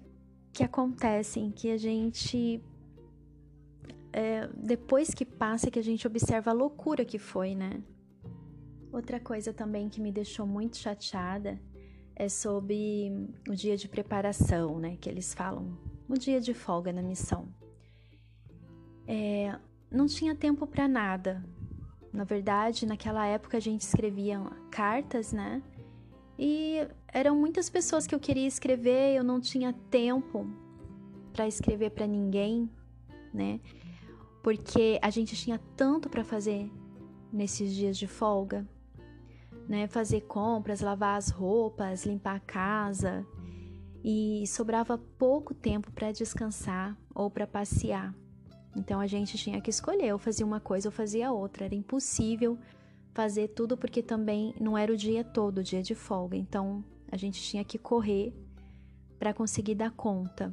que 0.52 0.64
acontecem, 0.64 1.52
que 1.52 1.70
a 1.72 1.78
gente. 1.78 2.64
É, 4.12 4.48
depois 4.56 5.14
que 5.14 5.24
passa, 5.26 5.70
que 5.70 5.80
a 5.80 5.84
gente 5.84 6.08
observa 6.08 6.52
a 6.52 6.54
loucura 6.54 7.06
que 7.06 7.20
foi, 7.20 7.54
né? 7.56 7.82
Outra 8.92 9.20
coisa 9.20 9.54
também 9.54 9.88
que 9.88 10.02
me 10.02 10.12
deixou 10.12 10.48
muito 10.48 10.78
chateada 10.78 11.60
é 12.16 12.28
sobre 12.28 13.30
o 13.48 13.54
dia 13.54 13.78
de 13.78 13.88
preparação, 13.88 14.80
né? 14.80 14.98
Que 15.00 15.10
eles 15.10 15.34
falam, 15.34 15.78
o 16.08 16.16
dia 16.16 16.42
de 16.42 16.54
folga 16.54 16.92
na 16.92 17.02
missão. 17.02 17.48
É, 19.08 19.58
não 19.92 20.08
tinha 20.08 20.36
tempo 20.36 20.66
para 20.66 20.88
nada. 20.88 21.44
Na 22.12 22.24
verdade, 22.24 22.86
naquela 22.86 23.26
época 23.28 23.58
a 23.58 23.60
gente 23.60 23.82
escrevia 23.82 24.40
cartas, 24.72 25.32
né? 25.32 25.62
E 26.38 26.88
eram 27.08 27.36
muitas 27.36 27.70
pessoas 27.70 28.08
que 28.08 28.16
eu 28.16 28.20
queria 28.20 28.48
escrever, 28.48 29.16
eu 29.16 29.24
não 29.24 29.40
tinha 29.40 29.74
tempo 29.92 30.48
para 31.32 31.48
escrever 31.48 31.92
para 31.92 32.08
ninguém, 32.08 32.70
né? 33.34 33.60
Porque 34.50 34.98
a 35.00 35.12
gente 35.12 35.36
tinha 35.36 35.60
tanto 35.78 36.10
para 36.10 36.24
fazer 36.24 36.72
nesses 37.32 37.72
dias 37.72 37.96
de 37.96 38.08
folga, 38.08 38.68
né? 39.68 39.88
Fazer 39.88 40.22
compras, 40.22 40.82
lavar 40.82 41.20
as 41.20 41.30
roupas, 41.30 42.04
limpar 42.04 42.38
a 42.38 42.40
casa, 42.40 43.24
e 44.04 44.44
sobrava 44.48 44.98
pouco 44.98 45.54
tempo 45.54 45.92
para 45.92 46.12
descansar 46.12 46.98
ou 47.14 47.30
para 47.30 47.46
passear. 47.46 48.12
Então 48.76 49.00
a 49.00 49.06
gente 49.06 49.38
tinha 49.38 49.62
que 49.62 49.70
escolher, 49.70 50.14
ou 50.14 50.18
fazia 50.18 50.48
uma 50.48 50.60
coisa 50.60 50.88
ou 50.88 50.92
fazia 50.92 51.32
outra. 51.32 51.66
Era 51.66 51.76
impossível 51.76 52.58
fazer 53.14 53.50
tudo 53.50 53.78
porque 53.78 54.02
também 54.02 54.56
não 54.60 54.76
era 54.76 54.92
o 54.92 54.98
dia 54.98 55.24
todo, 55.24 55.60
o 55.60 55.64
dia 55.64 55.84
de 55.84 55.94
folga. 55.94 56.36
Então 56.36 56.84
a 57.12 57.18
gente 57.18 57.40
tinha 57.40 57.64
que 57.64 57.78
correr 57.78 58.34
para 59.20 59.32
conseguir 59.32 59.76
dar 59.76 59.92
conta. 59.92 60.52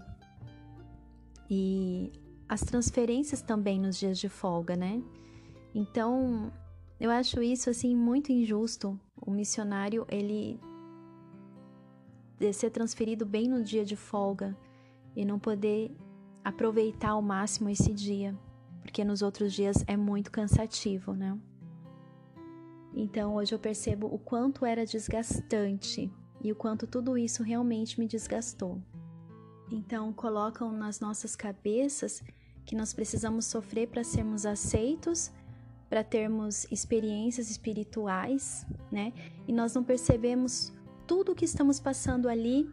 E 1.48 2.12
as 2.48 2.60
transferências 2.60 3.42
também 3.42 3.80
nos 3.80 3.98
dias 3.98 4.18
de 4.18 4.28
folga, 4.28 4.76
né? 4.76 5.02
Então, 5.74 6.52
eu 6.98 7.10
acho 7.10 7.42
isso 7.42 7.68
assim 7.68 7.94
muito 7.94 8.32
injusto. 8.32 8.98
O 9.20 9.30
missionário, 9.30 10.06
ele 10.08 10.60
ser 12.52 12.70
transferido 12.70 13.24
bem 13.24 13.48
no 13.48 13.62
dia 13.62 13.84
de 13.84 13.96
folga 13.96 14.56
e 15.14 15.24
não 15.24 15.38
poder 15.38 15.90
aproveitar 16.44 17.10
ao 17.10 17.22
máximo 17.22 17.68
esse 17.68 17.92
dia, 17.92 18.38
porque 18.82 19.04
nos 19.04 19.22
outros 19.22 19.52
dias 19.52 19.82
é 19.86 19.96
muito 19.96 20.30
cansativo, 20.30 21.12
né? 21.12 21.36
Então 22.94 23.34
hoje 23.34 23.54
eu 23.54 23.58
percebo 23.58 24.06
o 24.06 24.18
quanto 24.18 24.64
era 24.64 24.86
desgastante 24.86 26.10
e 26.42 26.52
o 26.52 26.54
quanto 26.54 26.86
tudo 26.86 27.18
isso 27.18 27.42
realmente 27.42 27.98
me 27.98 28.06
desgastou. 28.06 28.80
Então 29.70 30.12
colocam 30.12 30.70
nas 30.70 31.00
nossas 31.00 31.34
cabeças 31.34 32.22
que 32.66 32.74
nós 32.74 32.92
precisamos 32.92 33.46
sofrer 33.46 33.88
para 33.88 34.04
sermos 34.04 34.44
aceitos, 34.44 35.30
para 35.88 36.02
termos 36.02 36.66
experiências 36.70 37.48
espirituais, 37.48 38.66
né? 38.90 39.12
E 39.46 39.52
nós 39.52 39.72
não 39.72 39.84
percebemos 39.84 40.72
tudo 41.06 41.32
o 41.32 41.34
que 41.34 41.44
estamos 41.44 41.78
passando 41.78 42.28
ali 42.28 42.68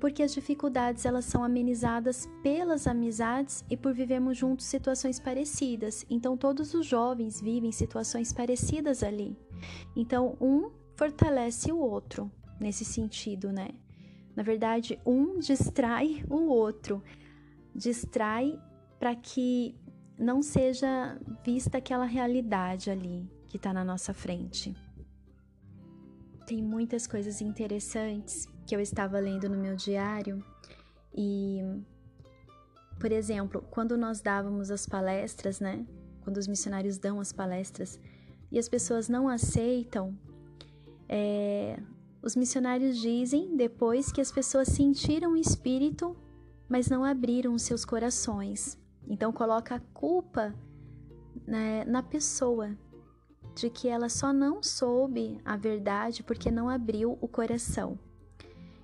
porque 0.00 0.24
as 0.24 0.34
dificuldades 0.34 1.06
elas 1.06 1.24
são 1.26 1.44
amenizadas 1.44 2.28
pelas 2.42 2.88
amizades 2.88 3.64
e 3.70 3.76
por 3.76 3.94
vivermos 3.94 4.36
juntos 4.36 4.66
situações 4.66 5.20
parecidas. 5.20 6.04
Então 6.10 6.36
todos 6.36 6.74
os 6.74 6.84
jovens 6.84 7.40
vivem 7.40 7.70
situações 7.70 8.32
parecidas 8.32 9.04
ali. 9.04 9.36
Então 9.94 10.36
um 10.40 10.72
fortalece 10.96 11.70
o 11.70 11.78
outro 11.78 12.28
nesse 12.58 12.84
sentido, 12.84 13.52
né? 13.52 13.68
Na 14.34 14.42
verdade, 14.42 14.98
um 15.06 15.38
distrai 15.38 16.24
o 16.28 16.48
outro. 16.48 17.00
Distrai 17.72 18.58
para 19.02 19.16
que 19.16 19.74
não 20.16 20.40
seja 20.44 21.20
vista 21.44 21.78
aquela 21.78 22.04
realidade 22.04 22.88
ali 22.88 23.28
que 23.48 23.56
está 23.56 23.72
na 23.72 23.84
nossa 23.84 24.14
frente. 24.14 24.76
Tem 26.46 26.62
muitas 26.62 27.08
coisas 27.08 27.40
interessantes 27.40 28.46
que 28.64 28.76
eu 28.76 28.78
estava 28.80 29.18
lendo 29.18 29.48
no 29.48 29.56
meu 29.56 29.74
diário 29.74 30.40
e, 31.12 31.58
por 33.00 33.10
exemplo, 33.10 33.66
quando 33.72 33.96
nós 33.96 34.20
dávamos 34.20 34.70
as 34.70 34.86
palestras, 34.86 35.58
né? 35.58 35.84
Quando 36.20 36.36
os 36.36 36.46
missionários 36.46 36.96
dão 36.96 37.18
as 37.18 37.32
palestras 37.32 37.98
e 38.52 38.56
as 38.56 38.68
pessoas 38.68 39.08
não 39.08 39.28
aceitam, 39.28 40.16
é, 41.08 41.76
os 42.22 42.36
missionários 42.36 42.96
dizem 42.98 43.56
depois 43.56 44.12
que 44.12 44.20
as 44.20 44.30
pessoas 44.30 44.68
sentiram 44.68 45.32
o 45.32 45.36
espírito, 45.36 46.16
mas 46.68 46.88
não 46.88 47.04
abriram 47.04 47.52
os 47.52 47.62
seus 47.62 47.84
corações. 47.84 48.80
Então 49.06 49.32
coloca 49.32 49.74
a 49.74 49.80
culpa 49.92 50.54
né, 51.46 51.84
na 51.84 52.02
pessoa 52.02 52.76
de 53.54 53.68
que 53.68 53.88
ela 53.88 54.08
só 54.08 54.32
não 54.32 54.62
soube 54.62 55.40
a 55.44 55.56
verdade 55.56 56.22
porque 56.22 56.50
não 56.50 56.68
abriu 56.68 57.18
o 57.20 57.28
coração. 57.28 57.98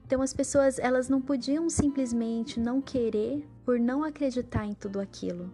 Então 0.04 0.22
as 0.22 0.33
pessoas 0.33 0.78
elas 0.78 1.09
não 1.09 1.20
podiam 1.20 1.68
simplesmente 1.68 2.59
não 2.59 2.81
querer 2.81 3.46
por 3.64 3.78
não 3.78 4.02
acreditar 4.02 4.66
em 4.66 4.74
tudo 4.74 5.00
aquilo. 5.00 5.52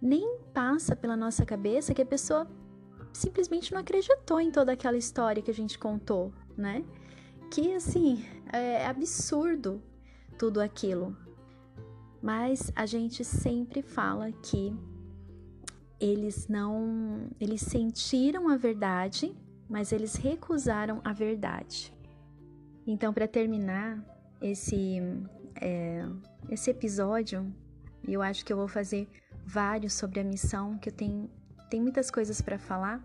Nem 0.00 0.38
passa 0.52 0.96
pela 0.96 1.16
nossa 1.16 1.44
cabeça 1.44 1.94
que 1.94 2.02
a 2.02 2.06
pessoa 2.06 2.46
simplesmente 3.12 3.72
não 3.72 3.80
acreditou 3.80 4.40
em 4.40 4.50
toda 4.50 4.72
aquela 4.72 4.96
história 4.96 5.42
que 5.42 5.50
a 5.50 5.54
gente 5.54 5.78
contou, 5.78 6.32
né? 6.56 6.84
Que 7.50 7.74
assim, 7.74 8.24
é 8.52 8.86
absurdo 8.86 9.82
tudo 10.38 10.60
aquilo. 10.60 11.16
Mas 12.24 12.72
a 12.74 12.86
gente 12.86 13.22
sempre 13.22 13.82
fala 13.82 14.32
que 14.32 14.74
eles 16.00 16.48
não, 16.48 17.28
eles 17.38 17.60
sentiram 17.60 18.48
a 18.48 18.56
verdade, 18.56 19.36
mas 19.68 19.92
eles 19.92 20.14
recusaram 20.14 21.02
a 21.04 21.12
verdade. 21.12 21.92
Então, 22.86 23.12
para 23.12 23.28
terminar 23.28 24.02
esse, 24.40 25.02
é, 25.60 26.06
esse 26.48 26.70
episódio, 26.70 27.54
eu 28.08 28.22
acho 28.22 28.42
que 28.42 28.54
eu 28.54 28.56
vou 28.56 28.68
fazer 28.68 29.06
vários 29.44 29.92
sobre 29.92 30.20
a 30.20 30.24
missão, 30.24 30.78
que 30.78 30.88
eu 30.88 30.94
tenho, 30.94 31.28
tenho 31.68 31.82
muitas 31.82 32.10
coisas 32.10 32.40
para 32.40 32.58
falar. 32.58 33.04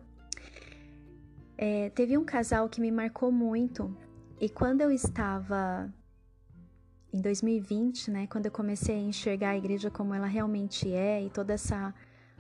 É, 1.57 1.89
teve 1.89 2.17
um 2.17 2.23
casal 2.23 2.69
que 2.69 2.79
me 2.79 2.89
marcou 2.89 3.33
muito, 3.33 3.93
e 4.39 4.47
quando 4.47 4.79
eu 4.79 4.89
estava 4.89 5.93
em 7.13 7.21
2020, 7.21 8.11
né, 8.11 8.27
quando 8.27 8.45
eu 8.45 8.51
comecei 8.51 8.95
a 8.95 8.99
enxergar 8.99 9.49
a 9.49 9.57
igreja 9.57 9.89
como 9.89 10.13
ela 10.13 10.27
realmente 10.27 10.91
é 10.93 11.23
e 11.23 11.29
toda 11.29 11.53
essa 11.53 11.93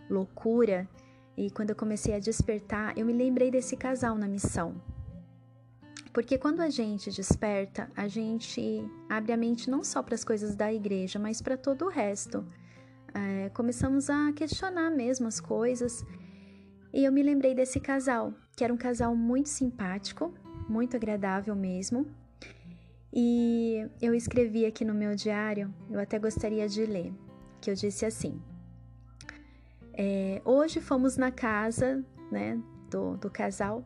loucura, 0.09 0.87
e 1.35 1.49
quando 1.49 1.69
eu 1.69 1.75
comecei 1.75 2.13
a 2.13 2.19
despertar, 2.19 2.97
eu 2.97 3.05
me 3.05 3.13
lembrei 3.13 3.49
desse 3.49 3.77
casal 3.77 4.15
na 4.15 4.27
missão. 4.27 4.75
Porque 6.13 6.37
quando 6.37 6.59
a 6.59 6.69
gente 6.69 7.11
desperta, 7.11 7.89
a 7.95 8.07
gente 8.07 8.83
abre 9.07 9.31
a 9.31 9.37
mente 9.37 9.69
não 9.69 9.83
só 9.83 10.03
para 10.03 10.15
as 10.15 10.23
coisas 10.23 10.55
da 10.55 10.73
igreja, 10.73 11.19
mas 11.19 11.41
para 11.41 11.55
todo 11.55 11.85
o 11.85 11.89
resto. 11.89 12.45
É, 13.13 13.49
começamos 13.49 14.09
a 14.09 14.33
questionar 14.33 14.89
mesmo 14.89 15.27
as 15.27 15.39
coisas. 15.39 16.05
E 16.91 17.05
eu 17.05 17.11
me 17.11 17.23
lembrei 17.23 17.53
desse 17.53 17.79
casal, 17.79 18.33
que 18.57 18.63
era 18.63 18.73
um 18.73 18.77
casal 18.77 19.15
muito 19.15 19.49
simpático, 19.49 20.33
muito 20.67 20.97
agradável 20.97 21.55
mesmo. 21.55 22.05
E 23.11 23.87
eu 24.01 24.13
escrevi 24.13 24.65
aqui 24.65 24.85
no 24.85 24.93
meu 24.93 25.15
diário, 25.15 25.73
eu 25.89 25.99
até 25.99 26.19
gostaria 26.19 26.67
de 26.67 26.85
ler, 26.85 27.11
que 27.59 27.71
eu 27.71 27.75
disse 27.75 28.05
assim: 28.05 28.39
é, 29.93 30.41
Hoje 30.45 30.79
fomos 30.79 31.17
na 31.17 31.31
casa 31.31 32.05
né, 32.31 32.61
do, 32.89 33.17
do 33.17 33.29
casal 33.29 33.83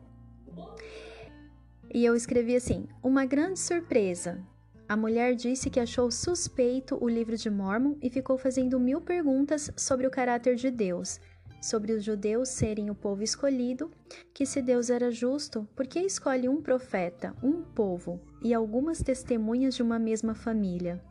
e 1.92 2.04
eu 2.04 2.16
escrevi 2.16 2.56
assim: 2.56 2.88
Uma 3.02 3.24
grande 3.24 3.60
surpresa. 3.60 4.42
A 4.86 4.96
mulher 4.96 5.34
disse 5.34 5.70
que 5.70 5.80
achou 5.80 6.10
suspeito 6.10 6.98
o 7.02 7.08
livro 7.08 7.36
de 7.36 7.48
Mormon 7.48 7.96
e 8.02 8.10
ficou 8.10 8.36
fazendo 8.36 8.78
mil 8.78 9.00
perguntas 9.00 9.70
sobre 9.76 10.06
o 10.06 10.10
caráter 10.10 10.56
de 10.56 10.70
Deus, 10.70 11.18
sobre 11.64 11.92
os 11.92 12.04
judeus 12.04 12.50
serem 12.50 12.90
o 12.90 12.94
povo 12.94 13.22
escolhido, 13.22 13.90
que 14.34 14.44
se 14.44 14.60
Deus 14.60 14.90
era 14.90 15.10
justo, 15.10 15.66
por 15.74 15.86
que 15.86 15.98
escolhe 16.00 16.46
um 16.46 16.60
profeta, 16.60 17.34
um 17.42 17.62
povo 17.62 18.20
e 18.42 18.52
algumas 18.52 19.02
testemunhas 19.02 19.74
de 19.74 19.82
uma 19.82 19.98
mesma 19.98 20.34
família? 20.34 21.02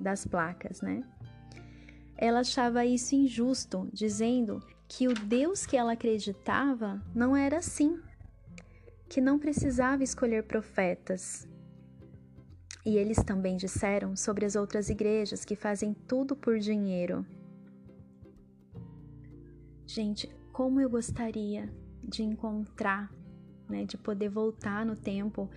Das 0.00 0.26
placas, 0.26 0.82
né? 0.82 1.04
Ela 2.18 2.40
achava 2.40 2.84
isso 2.84 3.14
injusto, 3.14 3.88
dizendo 3.92 4.60
que 4.88 5.06
o 5.06 5.14
Deus 5.14 5.64
que 5.64 5.76
ela 5.76 5.92
acreditava 5.92 7.00
não 7.14 7.36
era 7.36 7.58
assim 7.58 8.00
que 9.08 9.20
não 9.20 9.38
precisava 9.38 10.02
escolher 10.02 10.42
profetas. 10.42 11.46
E 12.84 12.96
eles 12.96 13.22
também 13.22 13.56
disseram 13.56 14.16
sobre 14.16 14.44
as 14.44 14.56
outras 14.56 14.90
igrejas 14.90 15.44
que 15.44 15.54
fazem 15.54 15.94
tudo 15.94 16.34
por 16.34 16.58
dinheiro. 16.58 17.24
Gente, 19.94 20.26
como 20.54 20.80
eu 20.80 20.88
gostaria 20.88 21.70
de 22.02 22.22
encontrar, 22.22 23.12
né, 23.68 23.84
de 23.84 23.98
poder 23.98 24.30
voltar 24.30 24.86
no 24.86 24.96
tempo 24.96 25.50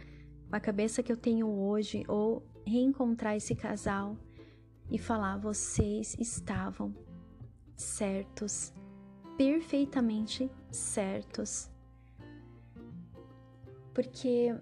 a 0.52 0.60
cabeça 0.60 1.02
que 1.02 1.10
eu 1.10 1.16
tenho 1.16 1.48
hoje 1.48 2.04
ou 2.06 2.46
reencontrar 2.68 3.38
esse 3.38 3.56
casal 3.56 4.18
e 4.92 4.98
falar: 4.98 5.38
vocês 5.38 6.18
estavam 6.20 6.94
certos, 7.78 8.74
perfeitamente 9.38 10.52
certos. 10.70 11.72
Porque 13.94 14.54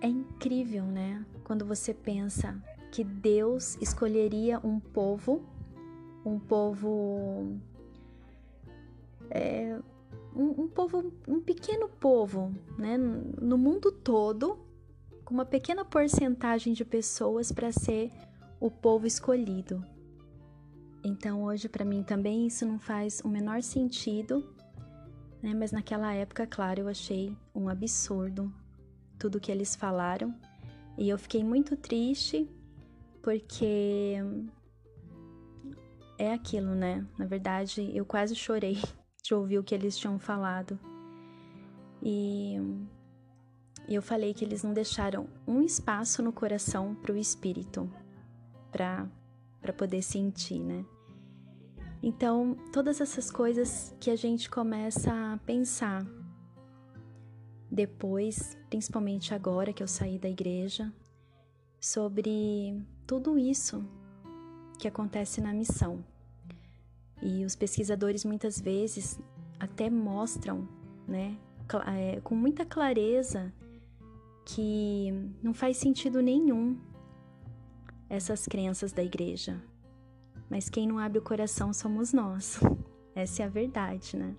é 0.00 0.06
incrível, 0.06 0.84
né? 0.84 1.26
Quando 1.42 1.66
você 1.66 1.92
pensa 1.92 2.62
que 2.92 3.02
Deus 3.02 3.76
escolheria 3.80 4.60
um 4.64 4.78
povo, 4.78 5.44
um 6.24 6.38
povo. 6.38 7.58
É, 9.30 9.78
um, 10.34 10.62
um, 10.62 10.68
povo, 10.68 11.12
um 11.26 11.40
pequeno 11.40 11.88
povo, 11.88 12.52
né? 12.78 12.96
No 12.98 13.56
mundo 13.56 13.92
todo, 13.92 14.58
com 15.24 15.34
uma 15.34 15.44
pequena 15.44 15.84
porcentagem 15.84 16.72
de 16.72 16.84
pessoas 16.84 17.52
para 17.52 17.72
ser 17.72 18.10
o 18.58 18.70
povo 18.70 19.06
escolhido. 19.06 19.84
Então, 21.02 21.44
hoje, 21.44 21.68
para 21.68 21.84
mim 21.84 22.02
também 22.02 22.46
isso 22.46 22.66
não 22.66 22.78
faz 22.78 23.20
o 23.24 23.28
menor 23.28 23.62
sentido, 23.62 24.54
né? 25.42 25.54
Mas 25.54 25.72
naquela 25.72 26.12
época, 26.12 26.46
claro, 26.46 26.80
eu 26.80 26.88
achei 26.88 27.34
um 27.54 27.68
absurdo 27.68 28.52
tudo 29.18 29.40
que 29.40 29.52
eles 29.52 29.76
falaram 29.76 30.34
e 30.96 31.08
eu 31.08 31.18
fiquei 31.18 31.44
muito 31.44 31.76
triste 31.76 32.48
porque 33.22 34.16
é 36.18 36.32
aquilo, 36.32 36.74
né? 36.74 37.06
Na 37.18 37.26
verdade, 37.26 37.90
eu 37.94 38.04
quase 38.04 38.34
chorei 38.34 38.78
de 39.22 39.34
ouvir 39.34 39.58
o 39.58 39.64
que 39.64 39.74
eles 39.74 39.96
tinham 39.96 40.18
falado. 40.18 40.78
E 42.02 42.56
eu 43.88 44.00
falei 44.00 44.32
que 44.32 44.44
eles 44.44 44.62
não 44.62 44.72
deixaram 44.72 45.28
um 45.46 45.62
espaço 45.62 46.22
no 46.22 46.32
coração 46.32 46.94
para 46.94 47.12
o 47.12 47.16
espírito, 47.16 47.90
para 48.70 49.08
poder 49.76 50.02
sentir, 50.02 50.60
né? 50.60 50.84
Então, 52.02 52.56
todas 52.72 53.00
essas 53.00 53.30
coisas 53.30 53.94
que 54.00 54.10
a 54.10 54.16
gente 54.16 54.48
começa 54.48 55.12
a 55.12 55.36
pensar 55.44 56.06
depois, 57.70 58.56
principalmente 58.70 59.34
agora 59.34 59.72
que 59.72 59.82
eu 59.82 59.88
saí 59.88 60.18
da 60.18 60.28
igreja, 60.28 60.90
sobre 61.78 62.82
tudo 63.06 63.38
isso 63.38 63.84
que 64.78 64.88
acontece 64.88 65.40
na 65.40 65.52
missão. 65.52 66.02
E 67.22 67.44
os 67.44 67.54
pesquisadores 67.54 68.24
muitas 68.24 68.60
vezes 68.60 69.20
até 69.58 69.90
mostram, 69.90 70.66
né, 71.06 71.36
é, 71.86 72.20
com 72.20 72.34
muita 72.34 72.64
clareza, 72.64 73.52
que 74.44 75.12
não 75.42 75.52
faz 75.52 75.76
sentido 75.76 76.20
nenhum 76.22 76.78
essas 78.08 78.46
crenças 78.46 78.92
da 78.92 79.02
igreja. 79.02 79.62
Mas 80.48 80.68
quem 80.68 80.86
não 80.86 80.98
abre 80.98 81.18
o 81.18 81.22
coração 81.22 81.72
somos 81.72 82.12
nós. 82.12 82.58
Essa 83.14 83.42
é 83.42 83.46
a 83.46 83.48
verdade, 83.48 84.16
né? 84.16 84.34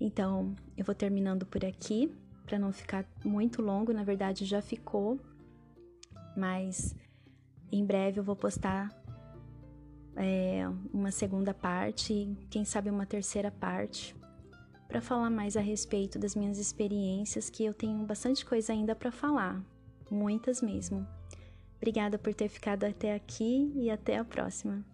Então, 0.00 0.54
eu 0.76 0.84
vou 0.84 0.94
terminando 0.94 1.44
por 1.44 1.64
aqui, 1.64 2.14
para 2.44 2.58
não 2.58 2.72
ficar 2.72 3.04
muito 3.24 3.60
longo, 3.60 3.92
na 3.92 4.04
verdade 4.04 4.44
já 4.44 4.62
ficou, 4.62 5.18
mas 6.36 6.94
em 7.72 7.84
breve 7.84 8.20
eu 8.20 8.24
vou 8.24 8.36
postar 8.36 8.88
é, 10.16 10.68
uma 10.92 11.10
segunda 11.10 11.52
parte 11.52 12.12
e 12.12 12.36
quem 12.50 12.64
sabe 12.64 12.90
uma 12.90 13.06
terceira 13.06 13.50
parte 13.50 14.16
para 14.88 15.00
falar 15.00 15.30
mais 15.30 15.56
a 15.56 15.60
respeito 15.60 16.18
das 16.18 16.34
minhas 16.34 16.58
experiências, 16.58 17.50
que 17.50 17.64
eu 17.64 17.74
tenho 17.74 18.04
bastante 18.04 18.44
coisa 18.44 18.72
ainda 18.72 18.94
para 18.94 19.10
falar, 19.10 19.60
muitas 20.10 20.62
mesmo. 20.62 21.06
Obrigada 21.76 22.18
por 22.18 22.32
ter 22.32 22.48
ficado 22.48 22.84
até 22.84 23.14
aqui 23.14 23.72
e 23.74 23.90
até 23.90 24.16
a 24.16 24.24
próxima. 24.24 24.84